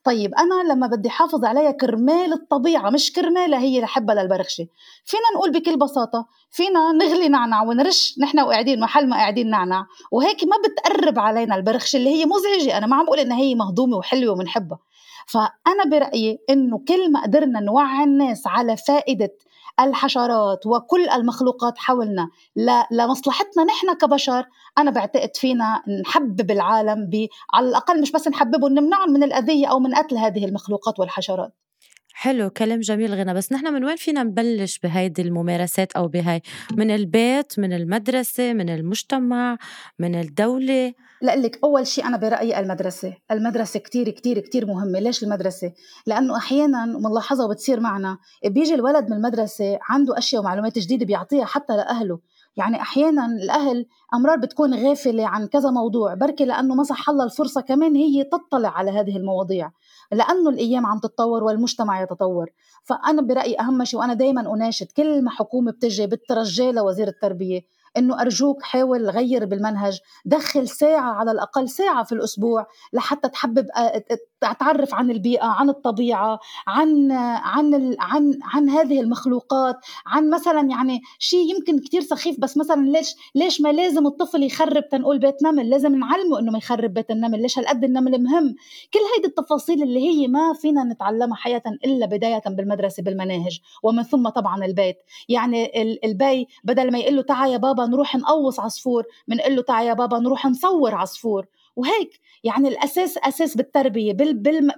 طيب 0.03 0.35
أنا 0.35 0.73
لما 0.73 0.87
بدي 0.87 1.09
حافظ 1.09 1.45
عليها 1.45 1.71
كرمال 1.71 2.33
الطبيعة 2.33 2.89
مش 2.89 3.13
كرمالها 3.13 3.59
هي 3.59 3.81
لحبها 3.81 4.15
للبرغشة. 4.15 4.67
فينا 5.05 5.23
نقول 5.35 5.51
بكل 5.51 5.77
بساطة 5.77 6.27
فينا 6.51 6.91
نغلي 6.91 7.29
نعنع 7.29 7.63
ونرش 7.63 8.15
نحن 8.19 8.39
وقاعدين 8.39 8.79
محل 8.79 9.09
ما 9.09 9.15
قاعدين 9.15 9.49
نعنع 9.49 9.85
وهيك 10.11 10.43
ما 10.43 10.55
بتقرب 10.65 11.19
علينا 11.19 11.55
البرغشة 11.55 11.97
اللي 11.97 12.09
هي 12.09 12.25
مزعجة. 12.25 12.77
أنا 12.77 12.87
ما 12.87 12.95
عم 12.95 13.05
بقول 13.05 13.19
إنها 13.19 13.37
هي 13.37 13.55
مهضومة 13.55 13.97
وحلوة 13.97 14.33
وبنحبها 14.33 14.79
فأنا 15.29 15.83
برأيي 15.91 16.39
إنه 16.49 16.83
كل 16.87 17.11
ما 17.11 17.23
قدرنا 17.23 17.59
نوعي 17.59 18.03
الناس 18.03 18.47
على 18.47 18.77
فائدة 18.77 19.31
الحشرات 19.79 20.65
وكل 20.65 21.09
المخلوقات 21.09 21.77
حولنا 21.77 22.29
لمصلحتنا 22.91 23.63
نحن 23.63 23.93
كبشر 23.93 24.45
أنا 24.77 24.91
بعتقد 24.91 25.31
فينا 25.35 25.83
نحبب 26.01 26.51
العالم 26.51 27.09
على 27.53 27.69
الأقل 27.69 28.01
مش 28.01 28.11
بس 28.11 28.27
نحببهم 28.27 28.73
نمنعهم 28.73 29.09
من 29.13 29.23
الأذية 29.23 29.67
أو 29.67 29.79
من 29.79 29.95
قتل 29.95 30.17
هذه 30.17 30.45
المخلوقات 30.45 30.99
والحشرات. 30.99 31.53
حلو 32.21 32.49
كلام 32.49 32.79
جميل 32.79 33.13
غنى. 33.13 33.33
بس 33.33 33.51
نحن 33.51 33.73
من 33.73 33.85
وين 33.85 33.95
فينا 33.95 34.23
نبلش 34.23 34.79
بهيدي 34.79 35.21
الممارسات 35.21 35.91
أو 35.91 36.07
بهاي؟ 36.07 36.41
من 36.77 36.91
البيت 36.91 37.59
من 37.59 37.73
المدرسة 37.73 38.53
من 38.53 38.69
المجتمع 38.69 39.57
من 39.99 40.15
الدولة؟ 40.15 40.93
لك 41.21 41.59
أول 41.63 41.87
شيء 41.87 42.05
أنا 42.05 42.17
برأيي 42.17 42.59
المدرسة. 42.59 43.13
المدرسة 43.31 43.79
كتير 43.79 44.09
كتير 44.09 44.39
كتير 44.39 44.65
مهمة. 44.65 44.99
ليش 44.99 45.23
المدرسة؟ 45.23 45.71
لأنه 46.07 46.37
أحيانا 46.37 46.85
ملاحظة 46.85 47.45
وبتصير 47.45 47.79
معنا 47.79 48.17
بيجي 48.45 48.75
الولد 48.75 49.09
من 49.09 49.13
المدرسة 49.13 49.79
عنده 49.89 50.17
أشياء 50.17 50.41
ومعلومات 50.41 50.79
جديدة 50.79 51.05
بيعطيها 51.05 51.45
حتى 51.45 51.73
لأهله. 51.73 52.19
يعني 52.59 52.81
أحيانا 52.81 53.25
الأهل 53.25 53.85
أمرار 54.13 54.37
بتكون 54.37 54.73
غافلة 54.73 55.27
عن 55.27 55.47
كذا 55.47 55.69
موضوع 55.69 56.13
بركي 56.13 56.45
لأنه 56.45 56.75
ما 56.75 56.83
صح 56.83 57.09
الله 57.09 57.23
الفرصة 57.25 57.61
كمان 57.61 57.95
هي 57.95 58.23
تطلع 58.23 58.69
على 58.69 58.91
هذه 58.91 59.17
المواضيع 59.17 59.71
لأنه 60.11 60.49
الأيام 60.49 60.85
عم 60.85 60.99
تتطور 60.99 61.43
والمجتمع 61.43 62.01
يتطور. 62.01 62.49
فأنا 62.83 63.21
برأيي 63.21 63.59
أهم 63.59 63.83
شيء 63.83 63.99
وأنا 63.99 64.13
دائما 64.13 64.53
أناشد 64.53 64.91
كل 64.97 65.23
ما 65.23 65.31
حكومة 65.31 65.71
بتجي 65.71 66.07
بترجى 66.07 66.71
لوزير 66.71 67.07
التربية 67.07 67.61
إنه 67.97 68.21
أرجوك 68.21 68.63
حاول 68.63 69.09
غير 69.09 69.45
بالمنهج 69.45 69.99
دخل 70.25 70.67
ساعة 70.67 71.11
على 71.11 71.31
الأقل 71.31 71.69
ساعة 71.69 72.03
في 72.03 72.11
الأسبوع 72.11 72.67
لحتى 72.93 73.29
تحبب 73.29 73.67
اتعرف 74.43 74.93
عن 74.93 75.11
البيئة 75.11 75.45
عن 75.45 75.69
الطبيعة 75.69 76.39
عن 76.67 77.11
عن 77.11 77.95
عن 77.99 78.39
عن 78.43 78.69
هذه 78.69 79.01
المخلوقات 79.01 79.75
عن 80.05 80.29
مثلا 80.29 80.61
يعني 80.69 81.01
شيء 81.19 81.55
يمكن 81.55 81.79
كتير 81.79 82.01
سخيف 82.01 82.39
بس 82.39 82.57
مثلا 82.57 82.85
ليش 82.85 83.15
ليش 83.35 83.61
ما 83.61 83.69
لازم 83.71 84.07
الطفل 84.07 84.43
يخرب 84.43 84.89
تنقول 84.89 85.19
بيت 85.19 85.43
نمل؟ 85.43 85.69
لازم 85.69 85.95
نعلمه 85.95 86.39
إنه 86.39 86.51
ما 86.51 86.57
يخرب 86.57 86.93
بيت 86.93 87.11
النمل. 87.11 87.41
ليش 87.41 87.59
هالقد 87.59 87.83
النمل 87.83 88.23
مهم؟ 88.23 88.55
كل 88.93 88.99
هيدي 89.15 89.27
التفاصيل 89.27 89.83
اللي 89.83 89.99
هي 89.99 90.27
ما 90.27 90.53
فينا 90.53 90.83
نتعلمها 90.83 91.35
حياة 91.37 91.63
إلا 91.85 92.05
بداية 92.05 92.41
بالمدرسة 92.45 93.03
بالمناهج 93.03 93.59
ومن 93.83 94.03
ثم 94.03 94.29
طبعا 94.29 94.65
البيت. 94.65 94.97
يعني 95.29 95.81
البي 96.05 96.47
بدل 96.63 96.91
ما 96.91 96.99
يقول 96.99 97.15
له 97.15 97.21
تعا 97.21 97.47
يا 97.47 97.57
بابا 97.57 97.85
نروح 97.85 98.15
نقوص 98.15 98.59
عصفور 98.59 99.03
بنقول 99.27 99.55
له 99.55 99.61
تعا 99.61 99.83
يا 99.83 99.93
بابا 99.93 100.19
نروح 100.19 100.45
نصور 100.45 100.95
عصفور. 100.95 101.45
وهيك 101.79 102.19
يعني 102.43 102.67
الأساس 102.67 103.17
أساس 103.17 103.57
بالتربية 103.57 104.13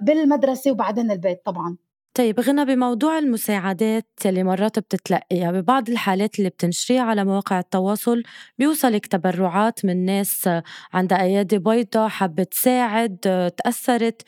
بالمدرسة 0.00 0.70
وبعدين 0.70 1.10
البيت 1.10 1.42
طبعا. 1.44 1.76
طيب 2.14 2.40
غنى 2.40 2.64
بموضوع 2.64 3.18
المساعدات 3.18 4.06
اللي 4.26 4.44
مرات 4.44 4.78
بتتلقيها 4.78 5.52
ببعض 5.52 5.88
الحالات 5.88 6.38
اللي 6.38 6.50
بتنشريها 6.50 7.02
على 7.02 7.24
مواقع 7.24 7.58
التواصل 7.58 8.22
بيوصلك 8.58 9.06
تبرعات 9.06 9.84
من 9.84 10.04
ناس 10.04 10.48
عندها 10.92 11.22
أيادي 11.22 11.58
بيضاء 11.58 12.08
حابة 12.08 12.42
تساعد 12.42 13.16
تأثرت. 13.56 14.22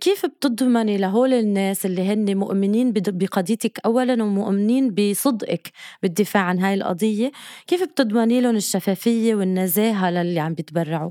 كيف 0.00 0.26
بتضمني 0.26 0.96
لهول 0.96 1.34
الناس 1.34 1.86
اللي 1.86 2.02
هن 2.02 2.36
مؤمنين 2.36 2.92
بقضيتك 2.92 3.80
اولا 3.86 4.22
ومؤمنين 4.24 4.94
بصدقك 4.94 5.70
بالدفاع 6.02 6.42
عن 6.42 6.58
هاي 6.58 6.74
القضية؟ 6.74 7.32
كيف 7.66 7.82
بتضمني 7.82 8.40
لهم 8.40 8.56
الشفافية 8.56 9.34
والنزاهة 9.34 10.10
للي 10.10 10.40
عم 10.40 10.54
بيتبرعوا؟ 10.54 11.10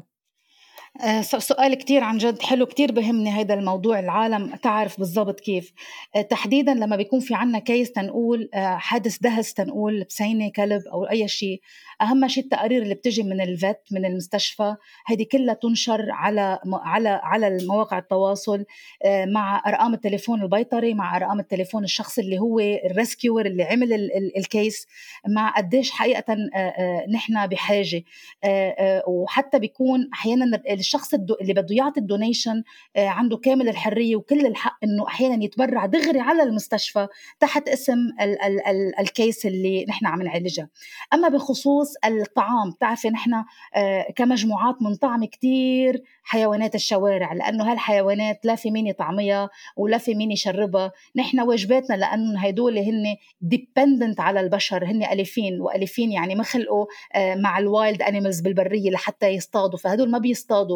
سؤال 1.22 1.74
كتير 1.74 2.04
عن 2.04 2.18
جد 2.18 2.42
حلو 2.42 2.66
كتير 2.66 2.92
بهمني 2.92 3.30
هذا 3.30 3.54
الموضوع 3.54 4.00
العالم 4.00 4.56
تعرف 4.56 5.00
بالضبط 5.00 5.40
كيف. 5.40 5.74
آه، 6.16 6.22
تحديدا 6.22 6.74
لما 6.74 6.96
بيكون 6.96 7.20
في 7.20 7.36
عنا 7.36 7.60
case 7.60 7.92
تنقول 7.92 8.50
آه، 8.54 8.78
حادث 8.78 9.18
دهس 9.18 9.54
تنقول 9.54 10.04
بسينة 10.04 10.52
كلب 10.56 10.82
أو 10.88 11.04
أي 11.04 11.28
شيء 11.28 11.62
أهم 12.02 12.28
شيء 12.28 12.44
التقارير 12.44 12.82
اللي 12.82 12.94
بتجي 12.94 13.24
من 13.24 13.42
ال 13.42 13.52
vet 13.52 13.82
من 13.92 14.06
المستشفى 14.06 14.76
هذه 15.06 15.26
كلها 15.32 15.54
تنشر 15.54 16.06
على 16.12 16.60
على 16.74 17.10
على 17.10 17.58
مواقع 17.68 17.98
التواصل 17.98 18.66
مع 19.06 19.64
أرقام 19.68 19.94
التليفون 19.94 20.42
البيطري 20.42 20.94
مع 20.94 21.18
أرقام 21.18 21.40
التليفون 21.40 21.84
الشخص 21.84 22.20
اللي 22.20 22.40
هو 22.40 22.60
ال 22.60 22.70
rescuer 22.71 23.46
اللي 23.46 23.64
عمل 23.64 23.94
ال 24.38 24.48
case 24.48 24.88
مع 25.28 25.50
قديش 25.58 25.92
حقيقة 25.92 26.38
نحن 27.14 27.48
بحاجة. 27.48 28.04
وحتى 29.08 29.60
بيكون 29.60 30.10
أحيانا 30.14 30.46
الشخص 30.88 31.14
اللي 31.14 31.54
بده 31.54 31.76
يعطي 31.76 32.00
ال 32.00 32.07
donation 32.07 32.64
آه، 32.96 33.08
عنده 33.08 33.38
كامل 33.38 33.70
الحرية 33.70 34.16
وكل 34.16 34.46
الحق 34.46 34.78
إنه 34.84 35.08
أحيانا 35.08 35.44
يتبرع 35.44 35.86
دغري 35.86 36.20
على 36.20 36.44
المستشفى 36.44 37.08
تحت 37.40 37.70
اسم 37.70 37.98
ال 38.22 38.42
ال 38.44 38.68
ال 38.68 39.00
ال 39.00 39.09
case 39.09 39.46
اللي 39.46 39.86
نحن 39.90 40.06
عم 40.06 40.22
نعالجها. 40.22 40.70
أما 41.14 41.28
بخصوص 41.30 41.94
الطعام 42.06 42.72
بتعرفي 42.72 43.10
نحن 43.10 43.34
آه، 43.76 44.06
كمجموعات 44.16 44.82
منطعمه 44.82 45.28
كثير 45.28 46.04
حيوانات 46.24 46.76
الشوارع 46.76 47.34
لأنه 47.34 47.72
هالحيوانات 47.72 48.46
لا 48.46 48.56
في 48.56 48.72
مين 48.72 48.88
يطعميها 48.88 49.50
ولا 49.78 49.98
في 49.98 50.16
مين 50.16 50.32
يشربها. 50.32 50.92
نحن 51.16 51.40
واجباتنا 51.40 51.96
لأنه 51.96 52.40
هدول 52.40 52.78
هن 52.78 53.16
dependent 53.42 54.20
على 54.20 54.40
البشر 54.40 54.86
هن 54.86 55.04
أليفين 55.04 55.62
وأليفين 55.62 56.12
يعني 56.12 56.36
ما 56.36 56.44
خلقوا 56.44 56.86
آه، 57.16 57.36
مع 57.36 57.60
ال 57.60 57.68
wild 57.68 58.02
animals 58.02 58.42
بالبرية 58.42 58.90
لحتى 58.90 59.28
يصطادوا. 59.28 59.80
فهدول 59.80 60.12
ما 60.12 60.18
بيصطادوا. 60.18 60.67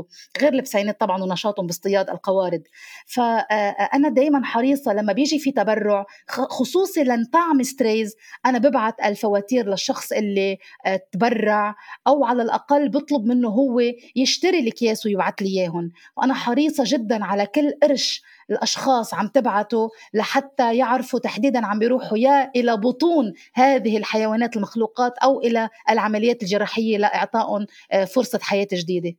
غير 0.42 0.54
البسينات 0.54 1.00
طبعا 1.00 1.24
ونشاطهم 1.24 1.68
باصطياد 1.68 2.10
القوارض. 2.10 2.62
فانا 3.06 4.10
دائما 4.10 4.46
حريصة 4.46 4.94
لما 4.94 5.14
بيجي 5.14 5.40
في 5.40 5.52
تبرع 5.52 6.06
خصوصي 6.28 7.04
لنطعم 7.04 7.64
strays 7.64 8.16
أنا 8.46 8.58
ببعت 8.58 9.02
الفواتير 9.06 9.70
للشخص 9.70 10.12
اللي 10.12 10.58
آه، 10.86 11.02
تبرع 11.12 11.76
أو 12.08 12.26
على 12.26 12.42
الأقل 12.42 12.90
بطلب 12.90 13.26
منه 13.26 13.50
هو 13.50 13.82
يشتري 14.16 14.60
الأكياس 14.60 15.06
ويبعث 15.06 15.34
لي 15.42 15.48
اياهم 15.50 15.92
وأنا 16.18 16.34
حريصة 16.34 16.84
جدا 16.88 17.26
على 17.26 17.46
كل 17.46 17.74
قرش 17.84 18.22
الأشخاص 18.52 19.14
عم 19.14 19.28
تبعته 19.28 19.90
لحتى 20.14 20.78
يعرفوا 20.78 21.20
تحديدا 21.20 21.66
عم 21.66 21.80
بيروحوا 21.80 22.18
يا 22.18 22.52
إلى 22.56 22.78
بطون 22.78 23.34
هذه 23.54 23.98
الحيوانات 23.98 24.56
المخلوقات 24.56 25.18
أو 25.18 25.42
إلى 25.42 25.70
العمليات 25.90 26.44
الجراحية 26.44 26.98
لإعطائهم 26.98 27.66
آه، 27.92 28.06
فرصة 28.06 28.40
حياة 28.42 28.68
جديدة. 28.74 29.16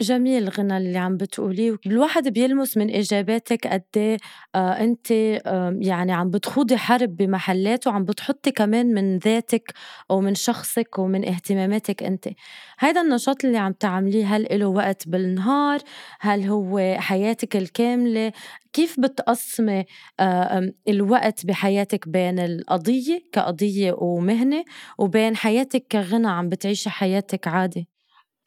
جميل 0.00 0.48
غنى 0.48 0.76
اللي 0.76 0.98
عم 0.98 1.16
بتقوليه 1.16 1.76
الواحد 1.86 2.28
بيلمس 2.28 2.76
من 2.76 2.90
إجاباتك 2.90 3.66
قد 3.66 3.82
إيه، 3.96 4.16
آه 4.54 4.96
آه 5.46 5.76
يعني 5.80 6.12
عم 6.12 6.30
بتخوضي 6.30 6.76
حرب 6.76 7.16
بمحلات 7.16 7.86
وعم 7.86 8.04
بتحطي 8.04 8.50
كمان 8.50 8.86
من 8.94 9.18
ذاتك 9.18 9.72
ومن 10.10 10.34
شخصك 10.34 10.98
ومن 10.98 11.28
اهتماماتك 11.28 12.02
أنت. 12.02 12.28
هذا 12.78 13.00
النشاط 13.00 13.44
اللي 13.44 13.58
عم 13.58 13.72
تعمليه 13.72 14.36
هل 14.36 14.46
له 14.60 14.66
وقت 14.66 15.08
بالنهار؟ 15.08 15.80
هل 16.20 16.42
هو 16.44 16.96
حياتك 16.98 17.56
الكاملة؟ 17.56 18.32
كيف 18.72 19.00
بتقسمي 19.00 19.84
آه 20.20 20.72
الوقت 20.88 21.46
بحياتك 21.46 22.08
بين 22.08 22.38
القضية 22.38 23.22
كقضية 23.32 23.92
ومهنة 23.98 24.64
وبين 24.98 25.36
حياتك 25.36 25.86
كغنى 25.92 26.28
عم 26.28 26.48
بتعيشي 26.48 26.90
حياتك 26.90 27.48
عادي؟ 27.48 27.97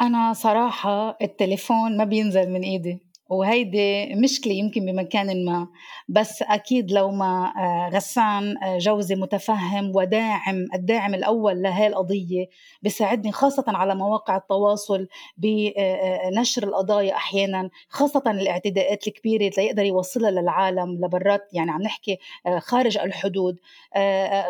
أنا 0.02 0.34
صراحة 0.34 1.18
التليفون 1.22 1.98
ما 1.98 2.04
بينزل 2.04 2.50
من 2.50 2.62
إيدي. 2.62 3.11
وهيدي 3.32 4.16
مشكلة 4.16 4.54
يمكن 4.54 4.86
بمكان 4.86 5.46
ما. 5.46 5.68
بس 6.10 6.42
أكيد 6.42 6.92
لو 6.92 7.12
ما 7.12 7.54
آه، 7.58 7.90
غسان 7.96 8.58
آه، 8.64 8.78
جوزي 8.78 9.16
متفهم 9.16 9.96
وداعم 9.96 10.66
الداعم 10.74 11.14
الأول 11.14 11.62
لهي 11.62 11.88
القضية 11.88 12.46
بيساعدني 12.82 13.32
خاصة 13.32 13.64
على 13.68 13.96
مواقع 13.96 14.38
التواصل 14.38 15.08
بنشر 15.38 16.64
القضايا 16.64 17.16
أحيانا 17.16 17.70
خاصة 17.90 18.24
الاعتداءات 18.28 19.08
الكبيرة 19.08 19.52
ليقدر 19.58 19.84
يوصلها 19.84 20.32
للعالم 20.32 21.06
لبرات 21.06 21.48
يعني 21.54 21.72
عم 21.72 21.82
نحكي 21.82 22.18
آه، 22.48 22.60
خارج 22.60 22.98
الحدود. 22.98 23.60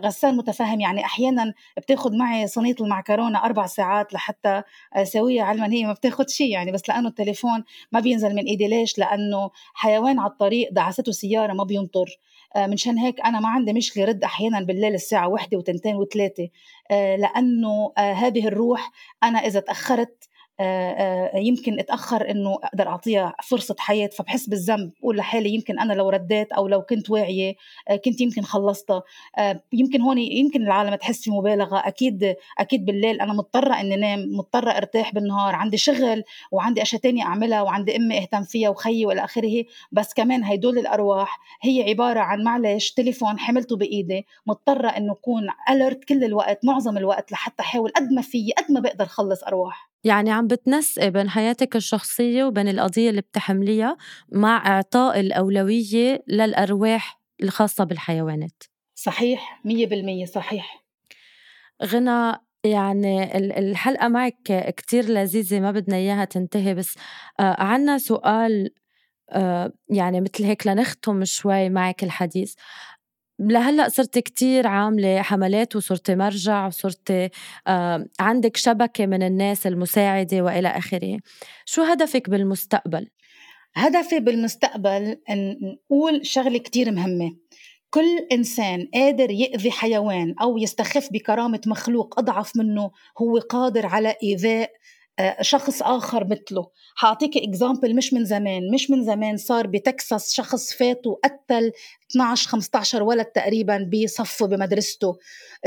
غسان 0.03 0.37
متفهم 0.37 0.81
يعني 0.81 1.05
أحيانا 1.05 1.53
بتاخد 1.77 2.13
معي 2.13 2.47
صينية 2.47 2.75
المعكرونة 2.81 3.45
أربع 3.45 3.65
ساعات 3.65 4.13
لحتى 4.13 4.61
سويها 5.03 5.43
علما 5.43 5.73
هي 5.73 5.85
ما 5.85 5.93
بتاخد 5.93 6.29
شيء 6.29 6.51
يعني 6.51 6.71
بس 6.71 6.89
لأنه 6.89 7.09
التليفون 7.09 7.63
ما 7.91 7.99
بينزل 7.99 8.35
من 8.35 8.43
إيدي 8.45 8.67
ليش؟ 8.71 8.99
لأنه 8.99 9.49
حيوان 9.73 10.19
على 10.19 10.31
الطريق 10.31 10.69
دعسته 10.71 11.11
سيارة 11.11 11.53
ما 11.53 11.63
بينطر 11.63 12.19
آه، 12.55 12.67
منشان 12.67 12.97
هيك 12.97 13.21
أنا 13.21 13.39
ما 13.39 13.49
عندي 13.49 13.73
مشكلة 13.73 14.05
رد 14.05 14.23
أحيانا 14.23 14.61
بالليل 14.61 14.93
الساعة 14.93 15.27
واحدة 15.27 15.57
وتنتين 15.57 15.95
وثلاثة 15.95 16.49
آه، 16.91 17.15
لأنه 17.15 17.93
آه، 17.97 18.13
هذه 18.13 18.47
الروح 18.47 18.91
تأخرت 19.23 19.37
آه، 19.43 19.59
آه، 19.59 20.30
يمكن 21.35 21.79
اتأخر 21.79 22.29
إنه 22.29 22.53
أقدر 22.63 22.87
أعطيها 22.87 23.35
فرصة 23.43 23.75
حياة 23.79 24.07
فبحس 24.07 24.49
بالذنب 24.49 24.91
بقول 24.99 25.17
لحالي 25.17 25.49
يمكن 25.49 25.79
أنا 25.79 25.93
لو 25.93 26.09
رديت 26.09 26.51
أو 26.51 26.67
لو 26.67 26.81
كنت 26.81 27.09
واعية 27.09 27.55
آه، 27.89 27.95
كنت 27.95 28.21
يمكن 28.21 28.41
خلصتها. 28.41 29.03
يمكن 29.73 30.01
هون 30.01 30.17
يمكن 30.17 30.61
العالم 30.61 30.95
تحس 30.95 31.23
في 31.23 31.31
مبالغة. 31.31 31.87
أكيد 31.87 32.35
أكيد 32.59 32.85
بالليل 32.85 33.21
أنا 33.21 33.33
مضطرة 33.33 33.73
إني 33.73 33.95
نام 33.95 34.19
مضطرة 34.31 34.71
أرتاح 34.71 35.13
بالنهار. 35.13 35.55
عندي 35.55 35.77
شغل 35.77 36.23
وعندي 36.51 36.81
أشياء 36.81 37.01
تانية 37.01 37.23
أعملها 37.23 37.61
وعندي 37.61 37.95
أمي 37.95 38.17
أهتم 38.17 38.43
فيها 38.43 38.69
وخيي 38.69 39.05
والى 39.05 39.23
آخره. 39.23 39.65
بس 39.91 40.13
كمان 40.13 40.43
هيدول 40.43 40.77
الأرواح 40.77 41.39
هي 41.61 41.89
عبارة 41.89 42.19
عن 42.19 42.43
معلش 42.43 42.91
تليفون 42.91 43.39
حملته 43.39 43.77
بإيدي. 43.77 44.25
مضطرة 44.47 44.87
إنه 44.87 45.13
أكون 45.13 45.47
الرت 45.69 46.03
كل 46.03 46.23
الوقت 46.23 46.65
معظم 46.65 46.97
الوقت 46.97 47.31
لحتى 47.31 47.63
أحاول 47.63 47.91
قد 47.95 48.11
ما 48.11 48.21
في 48.21 48.51
قد 48.57 48.71
ما 48.71 48.79
بقدر 48.79 49.05
خلص 49.05 49.43
أرواح. 49.43 49.91
يعني 50.03 50.31
عم 50.31 50.47
بتنسقي 50.53 51.11
بين 51.11 51.29
حياتك 51.29 51.75
الشخصية 51.75 52.43
وبين 52.43 52.67
القضية 52.67 53.09
اللي 53.09 53.21
بتحمليها 53.21 53.97
مع 54.31 54.67
إعطاء 54.67 55.19
الأولوية 55.19 56.23
للأرواح 56.27 57.21
الخاصة 57.43 57.83
بالحيوانات. 57.83 58.63
صحيح 58.95 59.61
مية 59.65 59.87
بالمية 59.87 60.25
صحيح. 60.25 60.83
غنى 61.85 62.33
يعني 62.63 63.37
الحلقة 63.59 64.07
معك 64.07 64.73
كتير 64.77 65.05
لذيذة 65.05 65.59
ما 65.59 65.71
بدنا 65.71 65.95
إياها 65.95 66.25
تنتهي 66.25 66.73
بس 66.75 66.95
آه، 67.39 67.55
عنا 67.63 67.97
سؤال 67.97 68.71
آه، 69.29 69.73
يعني 69.89 70.21
مثل 70.21 70.43
هيك 70.43 70.67
لنختم 70.67 71.25
شوي 71.25 71.69
معك 71.69 72.03
الحديث. 72.03 72.53
لهلأ 73.49 73.89
صرت 73.89 74.19
كتير 74.19 74.67
عاملة 74.67 75.21
حملات 75.21 75.75
وصرت 75.75 76.11
مرجع 76.11 76.67
وصرت 76.67 77.31
آه 77.67 78.05
عندك 78.19 78.57
شبكة 78.57 79.05
من 79.05 79.23
الناس 79.23 79.67
المساعدة 79.67 80.41
وإلى 80.41 80.67
آخره 80.67 81.19
شو 81.65 81.81
هدفك 81.81 82.29
بالمستقبل؟ 82.29 83.07
هدفي 83.75 84.19
بالمستقبل 84.19 85.17
أن 85.29 85.57
نقول 85.61 86.25
شغلة 86.25 86.57
كتير 86.57 86.91
مهمة 86.91 87.35
كل 87.89 88.27
إنسان 88.31 88.87
قادر 88.93 89.31
يأذي 89.31 89.71
حيوان 89.71 90.35
أو 90.41 90.57
يستخف 90.57 91.09
بكرامة 91.11 91.61
مخلوق 91.67 92.19
أضعف 92.19 92.57
منه 92.57 92.91
هو 93.21 93.37
قادر 93.37 93.85
على 93.85 94.15
إيذاء 94.23 94.63
آه، 94.63 94.69
شخص 95.41 95.81
آخر 95.81 96.23
مثله. 96.23 96.67
حأعطيك 96.95 97.37
اكزامبل 97.37 97.95
مش 97.95 98.13
من 98.13 98.25
زمان. 98.25 98.71
مش 98.73 98.91
من 98.91 99.03
زمان 99.03 99.37
صار 99.37 99.67
بتكساس 99.67 100.33
شخص 100.33 100.73
فات 100.73 101.07
وقتل 101.07 101.71
12 102.11 102.49
15 102.49 103.03
ولد 103.03 103.25
تقريبا 103.25 103.89
بصفه 103.93 104.47
بمدرسته. 104.47 105.17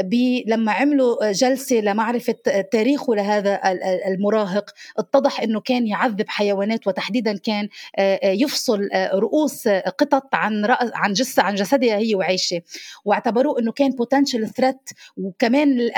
بي 0.00 0.44
لما 0.46 0.72
عملوا 0.72 1.32
جلسة 1.32 1.76
لمعرفة 1.76 2.34
تاريخه 2.72 3.14
لهذا 3.14 3.60
المراهق 4.06 4.70
اتضح 4.98 5.40
إنه 5.40 5.60
كان 5.60 5.86
يعذب 5.86 6.28
حيوانات 6.28 6.86
وتحديدا 6.86 7.36
كان 7.36 7.68
آه، 7.98 8.20
آه، 8.22 8.30
يفصل 8.30 8.88
رؤوس 9.14 9.68
قطط 9.68 10.34
عن 10.34 10.64
عن 10.94 11.12
جثه 11.12 11.42
عن 11.42 11.54
جسدها 11.54 11.96
هي 11.96 12.14
وعايشه 12.14 12.62
واعتبروه 13.04 13.58
إنه 13.58 13.72
كان 13.72 13.90
potential 13.90 14.54
threat 14.54 14.90
وكمان 15.16 15.90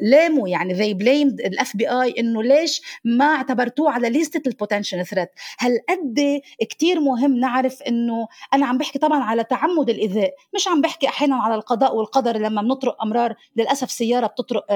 لاموا 0.00 0.48
يعني 0.48 0.74
they 0.74 0.96
blamed 0.96 1.46
ال 1.46 1.76
FBI 1.76 2.14
إنه 2.18 2.42
ليش 2.42 2.67
ما 3.04 3.24
اعتبرتوه 3.24 3.90
على 3.90 4.10
ليستة 4.10 4.48
ال 4.48 4.54
potential 4.54 5.06
threat 5.06 5.30
هالقد 5.60 6.40
كتير 6.60 7.00
مهم 7.00 7.36
نعرف 7.36 7.82
إنه 7.82 8.28
أنا 8.54 8.66
عم 8.66 8.78
بحكي 8.78 8.98
طبعا 8.98 9.22
على 9.22 9.44
تعمد 9.44 9.90
الإيذاء 9.90 10.34
مش 10.54 10.68
عم 10.68 10.80
بحكي 10.80 11.08
أحيانا 11.08 11.36
على 11.36 11.54
القضاء 11.54 11.96
والقدر 11.96 12.36
لما 12.36 12.62
بنطرق 12.62 13.02
أمرار 13.02 13.34
للأسف 13.56 13.90
سيارة 13.90 14.26
بتطرق 14.26 14.66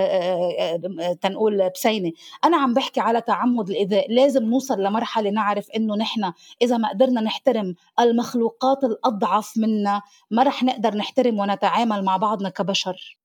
تنقول 1.20 1.70
بسينة. 1.74 2.12
أنا 2.44 2.56
عم 2.56 2.74
بحكي 2.74 3.00
على 3.00 3.20
تعمد 3.20 3.70
الإيذاء 3.70 4.12
لازم 4.12 4.44
نوصل 4.44 4.82
لمرحلة 4.82 5.30
نعرف 5.30 5.70
إنه 5.70 5.96
نحن 5.96 6.32
إذا 6.62 6.76
ما 6.76 6.88
قدرنا 6.88 7.20
نحترم 7.20 7.74
المخلوقات 8.00 8.84
الأضعف 8.84 9.52
منا 9.56 10.02
ما 10.30 10.42
رح 10.42 10.62
نقدر 10.62 10.94
نحترم 10.94 11.38
ونتعامل 11.38 12.04
مع 12.04 12.16
بعضنا 12.16 12.48
كبشر. 12.48 13.21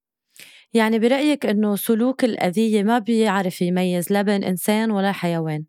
يعني 0.78 1.00
برأيك 1.00 1.46
إنه 1.46 1.76
سلوك 1.76 2.24
الأذية 2.24 2.84
ما 2.84 3.00
بيعرف 3.00 3.62
يميز 3.62 4.12
لا 4.12 4.22
بين 4.22 4.44
إنسان 4.44 4.92
ولا 4.92 5.12
حيوان؟ 5.12 5.66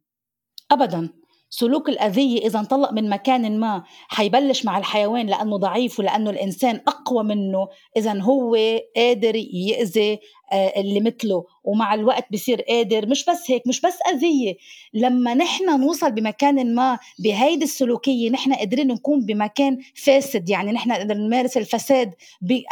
أبدا. 0.73 1.09
سلوك 1.51 1.89
الأذية 1.89 2.47
إذا 2.47 2.59
انطلق 2.59 2.93
من 2.93 3.09
مكان 3.09 3.61
ما 3.61 3.83
حيبلش 4.09 4.65
مع 4.65 4.79
الحيوان 4.79 5.27
لأنه 5.27 5.57
ضعيف 5.57 5.99
ولأنه 5.99 6.31
الإنسان 6.31 6.81
أقوى 6.89 7.25
منه 7.25 7.69
إذا 7.97 8.21
هو 8.21 8.57
قادر 8.97 9.37
يأذي 9.37 10.19
اللي 10.53 11.01
مثله 11.01 11.45
ومع 11.65 11.95
الوقت 11.95 12.27
بصير 12.33 12.63
قادر. 12.63 13.07
مش 13.07 13.25
بس 13.25 13.51
هيك 13.51 13.67
مش 13.67 13.81
بس 13.81 13.99
أذية. 14.15 14.57
لما 14.95 15.35
نحن 15.35 15.81
نوصل 15.81 16.13
بمكان 16.13 16.75
ما 16.75 16.99
بهيدي 17.19 17.65
السلوكية 17.65 18.31
نحن 18.31 18.53
قادرين 18.53 18.87
نكون 18.87 19.27
بمكان 19.27 19.79
فاسد. 19.95 20.49
يعني 20.49 20.73
نحن 20.73 20.91
نقدر 20.91 21.15
نمارس 21.15 21.57
الفساد 21.57 22.15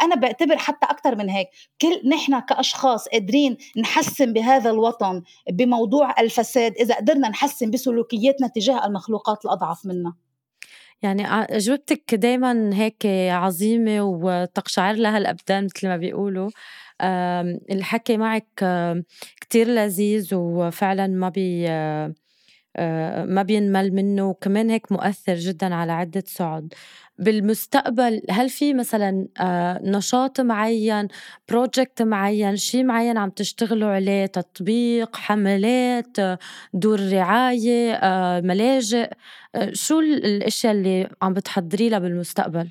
أنا 0.01 0.15
بعتبر 0.15 0.57
حتى 0.57 0.85
أكثر 0.85 1.15
من 1.15 1.29
هيك. 1.29 1.47
كل 1.81 2.09
نحن 2.09 2.39
كأشخاص 2.39 3.07
قادرين 3.07 3.57
نحسن 3.77 4.33
بهذا 4.33 4.69
الوطن 4.69 5.23
بموضوع 5.51 6.21
الفساد 6.21 6.73
إذا 6.79 6.95
قدرنا 6.95 7.29
نحسن 7.29 7.71
بسلوكياتنا 7.71 8.47
تجاه 8.47 8.85
المخلوقات 8.85 9.45
الأضعف 9.45 9.85
منا. 9.85 10.13
يعني 11.01 11.27
أجوبتك 11.27 12.15
دايما 12.15 12.69
هيك 12.73 13.05
عظيمة 13.31 14.01
وتقشعر 14.01 14.95
لها 14.95 15.17
الأبدان 15.17 15.65
مثل 15.65 15.87
ما 15.87 15.97
بيقولوا. 15.97 16.49
الحكي 17.71 18.17
معك 18.17 18.65
كتير 19.41 19.67
لذيذ 19.67 20.35
وفعلا 20.35 21.07
ما 21.07 21.29
بي 21.29 21.67
ما 23.25 23.43
بينمل 23.43 23.93
منه 23.93 24.29
وكمان 24.29 24.69
هيك 24.69 24.91
مؤثر 24.91 25.35
جدا 25.35 25.75
على 25.75 25.91
عدة 25.91 26.23
صعد 26.27 26.73
بالمستقبل 27.19 28.21
هل 28.29 28.49
في 28.49 28.73
مثلا 28.73 29.27
نشاط 29.83 30.41
معين 30.41 31.07
بروجكت 31.49 32.01
معين 32.01 32.55
شيء 32.55 32.83
معين 32.83 33.17
عم 33.17 33.29
تشتغلوا 33.29 33.89
عليه؟ 33.89 34.25
تطبيق 34.25 35.15
حملات 35.15 36.17
دور 36.73 36.99
رعاية 37.11 37.99
ملاجئ؟ 38.41 39.09
شو 39.71 39.99
الأشياء 39.99 40.73
اللي 40.73 41.09
عم 41.21 41.33
بتحضري 41.33 41.89
لها 41.89 41.99
بالمستقبل؟ 41.99 42.69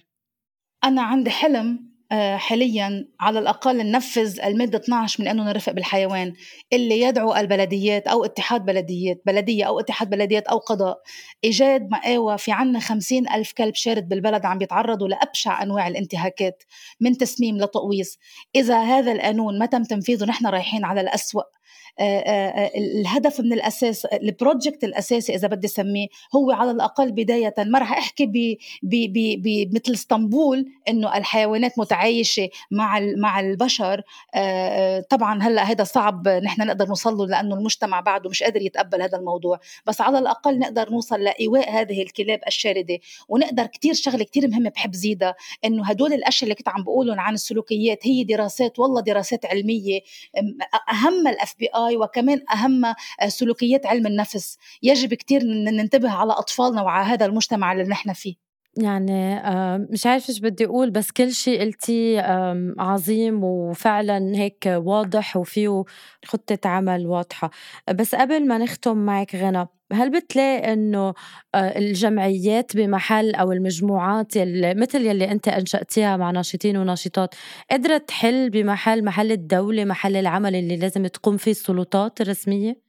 أنا 0.85 1.03
عندي 1.03 1.31
حلم 1.31 1.96
حاليا 2.37 3.09
على 3.21 3.39
الأقل 3.39 3.77
ننفذ 3.77 4.41
المادة 4.41 4.79
12 4.79 5.23
من 5.23 5.29
أنه 5.29 5.45
نرفق 5.45 5.73
بالحيوان 5.73 6.33
اللي 6.73 7.01
يدعو 7.01 7.35
البلديات 7.35 8.09
أو 8.09 8.25
اتحاد 8.25 8.65
بلديات 8.65 9.23
بلدية 9.27 9.65
أو 9.65 9.81
اتحاد 9.81 10.11
بلديات 10.11 10.47
أو 10.47 10.59
قضاء. 10.59 10.99
إيجاد 11.45 11.91
مقاوى 11.91 12.39
في 12.39 12.53
عنا 12.53 12.81
خمسين 12.81 13.29
ألف 13.29 13.53
كلب 13.53 13.75
شارد 13.75 14.09
بالبلد 14.09 14.45
عم 14.47 14.59
بيتعرضوا 14.59 15.09
لأبشع 15.09 15.63
أنواع 15.63 15.89
الانتهاكات 15.89 16.63
من 17.01 17.17
تسميم 17.17 17.57
لتقويص. 17.57 18.19
إذا 18.57 18.83
هذا 18.83 19.13
القانون 19.13 19.59
ما 19.59 19.67
تم 19.67 19.83
تنفيذه 19.83 20.25
نحن 20.25 20.47
رايحين 20.47 20.85
على 20.85 21.01
الأسوأ. 21.01 21.43
آه، 21.43 21.45
آه، 21.45 21.53
آه، 21.53 21.56
الهدف 22.01 23.41
من 23.41 23.53
الأساس 23.53 24.05
البروجكت 24.05 24.85
الأساسي 24.85 25.35
إذا 25.35 25.49
بدي 25.49 25.69
سميه 25.69 26.07
هو 26.35 26.51
على 26.51 26.71
الأقل 26.71 27.13
بداية 27.13 27.55
ما 27.59 27.79
راح 27.79 27.93
أحكي 27.93 28.59
بمثل 28.83 29.93
إسطنبول 29.93 30.67
إنه 30.89 31.17
الحيوانات 31.17 31.79
متعايشة 31.79 32.49
مع 32.71 33.01
مع 33.17 33.41
البشر 33.41 34.03
طبعا 35.11 35.43
هلأ 35.43 35.63
هذا 35.63 35.85
صعب 35.85 36.29
نحن 36.29 36.67
نقدر 36.67 36.87
نوصل 36.89 37.17
له 37.17 37.27
لأنه 37.27 37.55
المجتمع 37.55 38.01
بعده 38.01 38.31
مش 38.31 38.43
قادر 38.43 38.63
يتقبل 38.63 39.03
هذا 39.03 39.19
الموضوع 39.19 39.61
بس 39.87 40.01
على 40.01 40.19
الأقل 40.19 40.59
نقدر 40.59 40.91
نوصل 40.91 41.21
لإيواء 41.21 41.71
هذه 41.71 42.03
الكلاب 42.03 42.41
الشاردة 42.47 42.99
ونقدر 43.29 43.67
كتير 43.67 43.95
شغلة 43.95 44.25
كتير 44.25 44.49
مهمة 44.49 44.71
بحب 44.71 44.95
زيدها 44.95 45.35
إنه 45.65 45.85
هدول 45.87 46.13
الأشياء 46.13 46.45
اللي 46.45 46.55
كنت 46.55 46.69
عم 46.69 46.83
بقولهم 46.83 47.21
عن 47.21 47.35
السلوكيات 47.35 48.07
هي 48.07 48.25
دراسات 48.25 48.79
والله 48.79 49.01
دراسات 49.01 49.47
علمية 49.47 50.01
أهم 50.91 51.29
الاف 51.29 51.55
بي 51.59 51.69
اي 51.87 51.97
وكمان 51.97 52.41
أهم 52.53 52.85
آه، 52.85 52.95
سلوكيات 53.29 53.87
علم 53.87 54.07
النفس. 54.07 54.59
يجب 54.83 55.15
كثير 55.15 55.43
ننتبه 55.45 56.11
على 56.11 56.33
أطفالنا 56.33 56.83
وعلى 56.83 57.07
هذا 57.07 57.27
المجتمع 57.27 57.73
اللي 57.73 57.85
نحن 57.85 58.13
فيه. 58.13 58.46
يعني 58.77 59.35
آه، 59.37 59.87
مش 59.91 60.07
عارفة 60.07 60.29
إيش 60.29 60.41
بدي 60.41 60.65
أقول 60.67 60.91
بس 60.91 61.11
كل 61.11 61.33
شيء 61.33 61.61
قلتيه 61.61 62.21
عظيم 62.79 63.45
وفعلا 63.45 64.37
هيك 64.37 64.65
واضح 64.67 65.37
وفيه 65.37 65.85
خطة 66.25 66.59
عمل 66.69 67.07
واضحة. 67.07 67.51
بس 67.95 68.15
قبل 68.15 68.47
ما 68.49 68.59
نختم 68.59 68.97
معك 68.97 69.35
غنى 69.35 69.67
هل 69.93 70.11
بتلاقي 70.11 70.73
إنه 70.73 71.15
آه، 71.55 71.79
الجمعيات 71.79 72.77
بمحل 72.77 73.35
أو 73.35 73.53
المجموعات 73.53 74.37
يلي 74.37 74.75
مثل 74.75 75.07
يلي 75.07 75.31
أنت 75.31 75.49
أنشأتيها 75.49 76.17
مع 76.17 76.31
ناشطين 76.31 76.77
وناشطات 76.77 77.35
قدرت 77.71 78.09
تحل 78.09 78.51
بمحل 78.51 79.05
محل 79.05 79.33
الدولة 79.33 79.85
محل 79.85 80.17
العمل 80.17 80.55
اللي 80.55 80.77
لازم 80.77 81.07
تقوم 81.07 81.37
فيه 81.37 81.51
السلطات 81.51 82.21
الرسمية؟ 82.21 82.81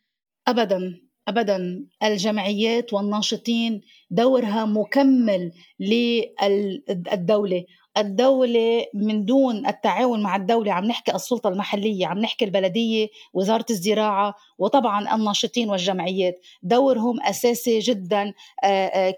ابدا. 0.47 1.06
ابدا 1.27 1.85
الجمعيات 2.03 2.93
والناشطين 2.93 3.81
دورها 4.11 4.65
مكمل 4.65 5.51
للدوله 5.79 7.65
الدولة. 7.97 8.85
من 8.93 9.25
دون 9.25 9.67
التعاون 9.67 10.23
مع 10.23 10.35
الدولة 10.35 10.73
عم 10.73 10.85
نحكي 10.85 11.15
السلطة 11.15 11.47
المحلية 11.47 12.07
عم 12.07 12.19
نحكي 12.19 12.45
البلدية 12.45 13.07
وزارة 13.33 13.65
الزراعة 13.69 14.35
وطبعا 14.57 15.15
الناشطين 15.15 15.69
والجمعيات. 15.69 16.41
دورهم 16.63 17.21
أساسي 17.21 17.79
جدا 17.79 18.33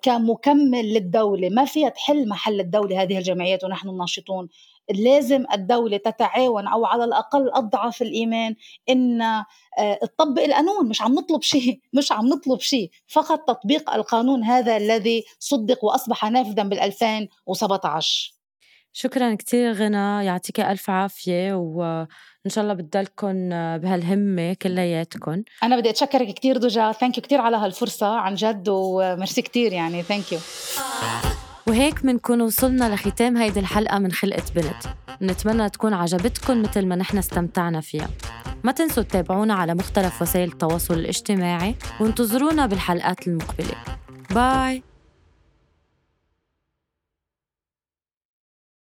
كمكمل 0.01 0.93
للدولة. 0.93 1.49
ما 1.49 1.65
فيها 1.65 1.89
تحل 1.89 2.29
محل 2.29 2.59
الدولة 2.59 3.01
هذه 3.01 3.17
الجمعيات 3.17 3.63
ونحن 3.63 3.89
الناشطون. 3.89 4.49
لازم 4.95 5.45
الدولة 5.53 5.97
تتعاون 5.97 6.67
أو 6.67 6.85
على 6.85 7.03
الأقل 7.03 7.49
أضعف 7.49 8.01
الإيمان 8.01 8.55
إن 8.89 9.19
تطبق 10.01 10.41
القانون 10.41 10.89
مش 10.89 11.01
عم 11.01 11.13
نطلب 11.15 11.41
شيء 11.41 11.79
مش 11.97 12.11
عم 12.11 12.27
نطلب 12.27 12.59
شيء. 12.59 12.91
فقط 13.07 13.39
تطبيق 13.47 13.93
القانون 13.93 14.43
هذا 14.43 14.77
الذي 14.77 15.23
صدق 15.39 15.85
وأصبح 15.85 16.25
نافذا 16.25 16.63
بال 16.63 16.79
2017 16.79 18.39
شكرا 18.93 19.35
كتير 19.35 19.73
غنى 19.73 20.25
يعطيك 20.25 20.59
ألف 20.59 20.89
عافية 20.89 21.53
وإن 21.53 22.07
شاء 22.47 22.63
الله 22.63 22.73
بتضلكم 22.73 23.49
بهالهمة 23.77 24.53
كلياتكم 24.53 25.43
أنا 25.63 25.77
بدي 25.77 25.89
أتشكرك 25.89 26.33
كتير 26.33 26.57
دجا 26.57 26.91
thank 26.91 27.17
you 27.17 27.23
كتير 27.23 27.41
على 27.41 27.57
هالفرصة 27.57 28.07
عن 28.07 28.35
جد 28.35 28.69
وميرسي 28.69 29.41
كتير 29.41 29.73
يعني 29.73 30.03
thank 30.03 30.31
you 30.31 30.39
وهيك 31.69 32.05
بنكون 32.05 32.41
وصلنا 32.41 32.95
لختام 32.95 33.37
هيدي 33.37 33.59
الحلقة 33.59 33.99
من 33.99 34.11
خلقة 34.11 34.43
بنت 34.55 34.83
نتمنى 35.21 35.69
تكون 35.69 35.93
عجبتكم 35.93 36.61
مثل 36.61 36.85
ما 36.85 36.95
نحن 36.95 37.17
استمتعنا 37.17 37.81
فيها. 37.81 38.09
ما 38.63 38.71
تنسوا 38.71 39.03
تتابعونا 39.03 39.53
على 39.53 39.75
مختلف 39.75 40.21
وسائل 40.21 40.49
التواصل 40.49 40.93
الاجتماعي 40.93 41.75
وانتظرونا 41.99 42.65
بالحلقات 42.65 43.27
المقبلة. 43.27 43.75
bye 44.31 44.83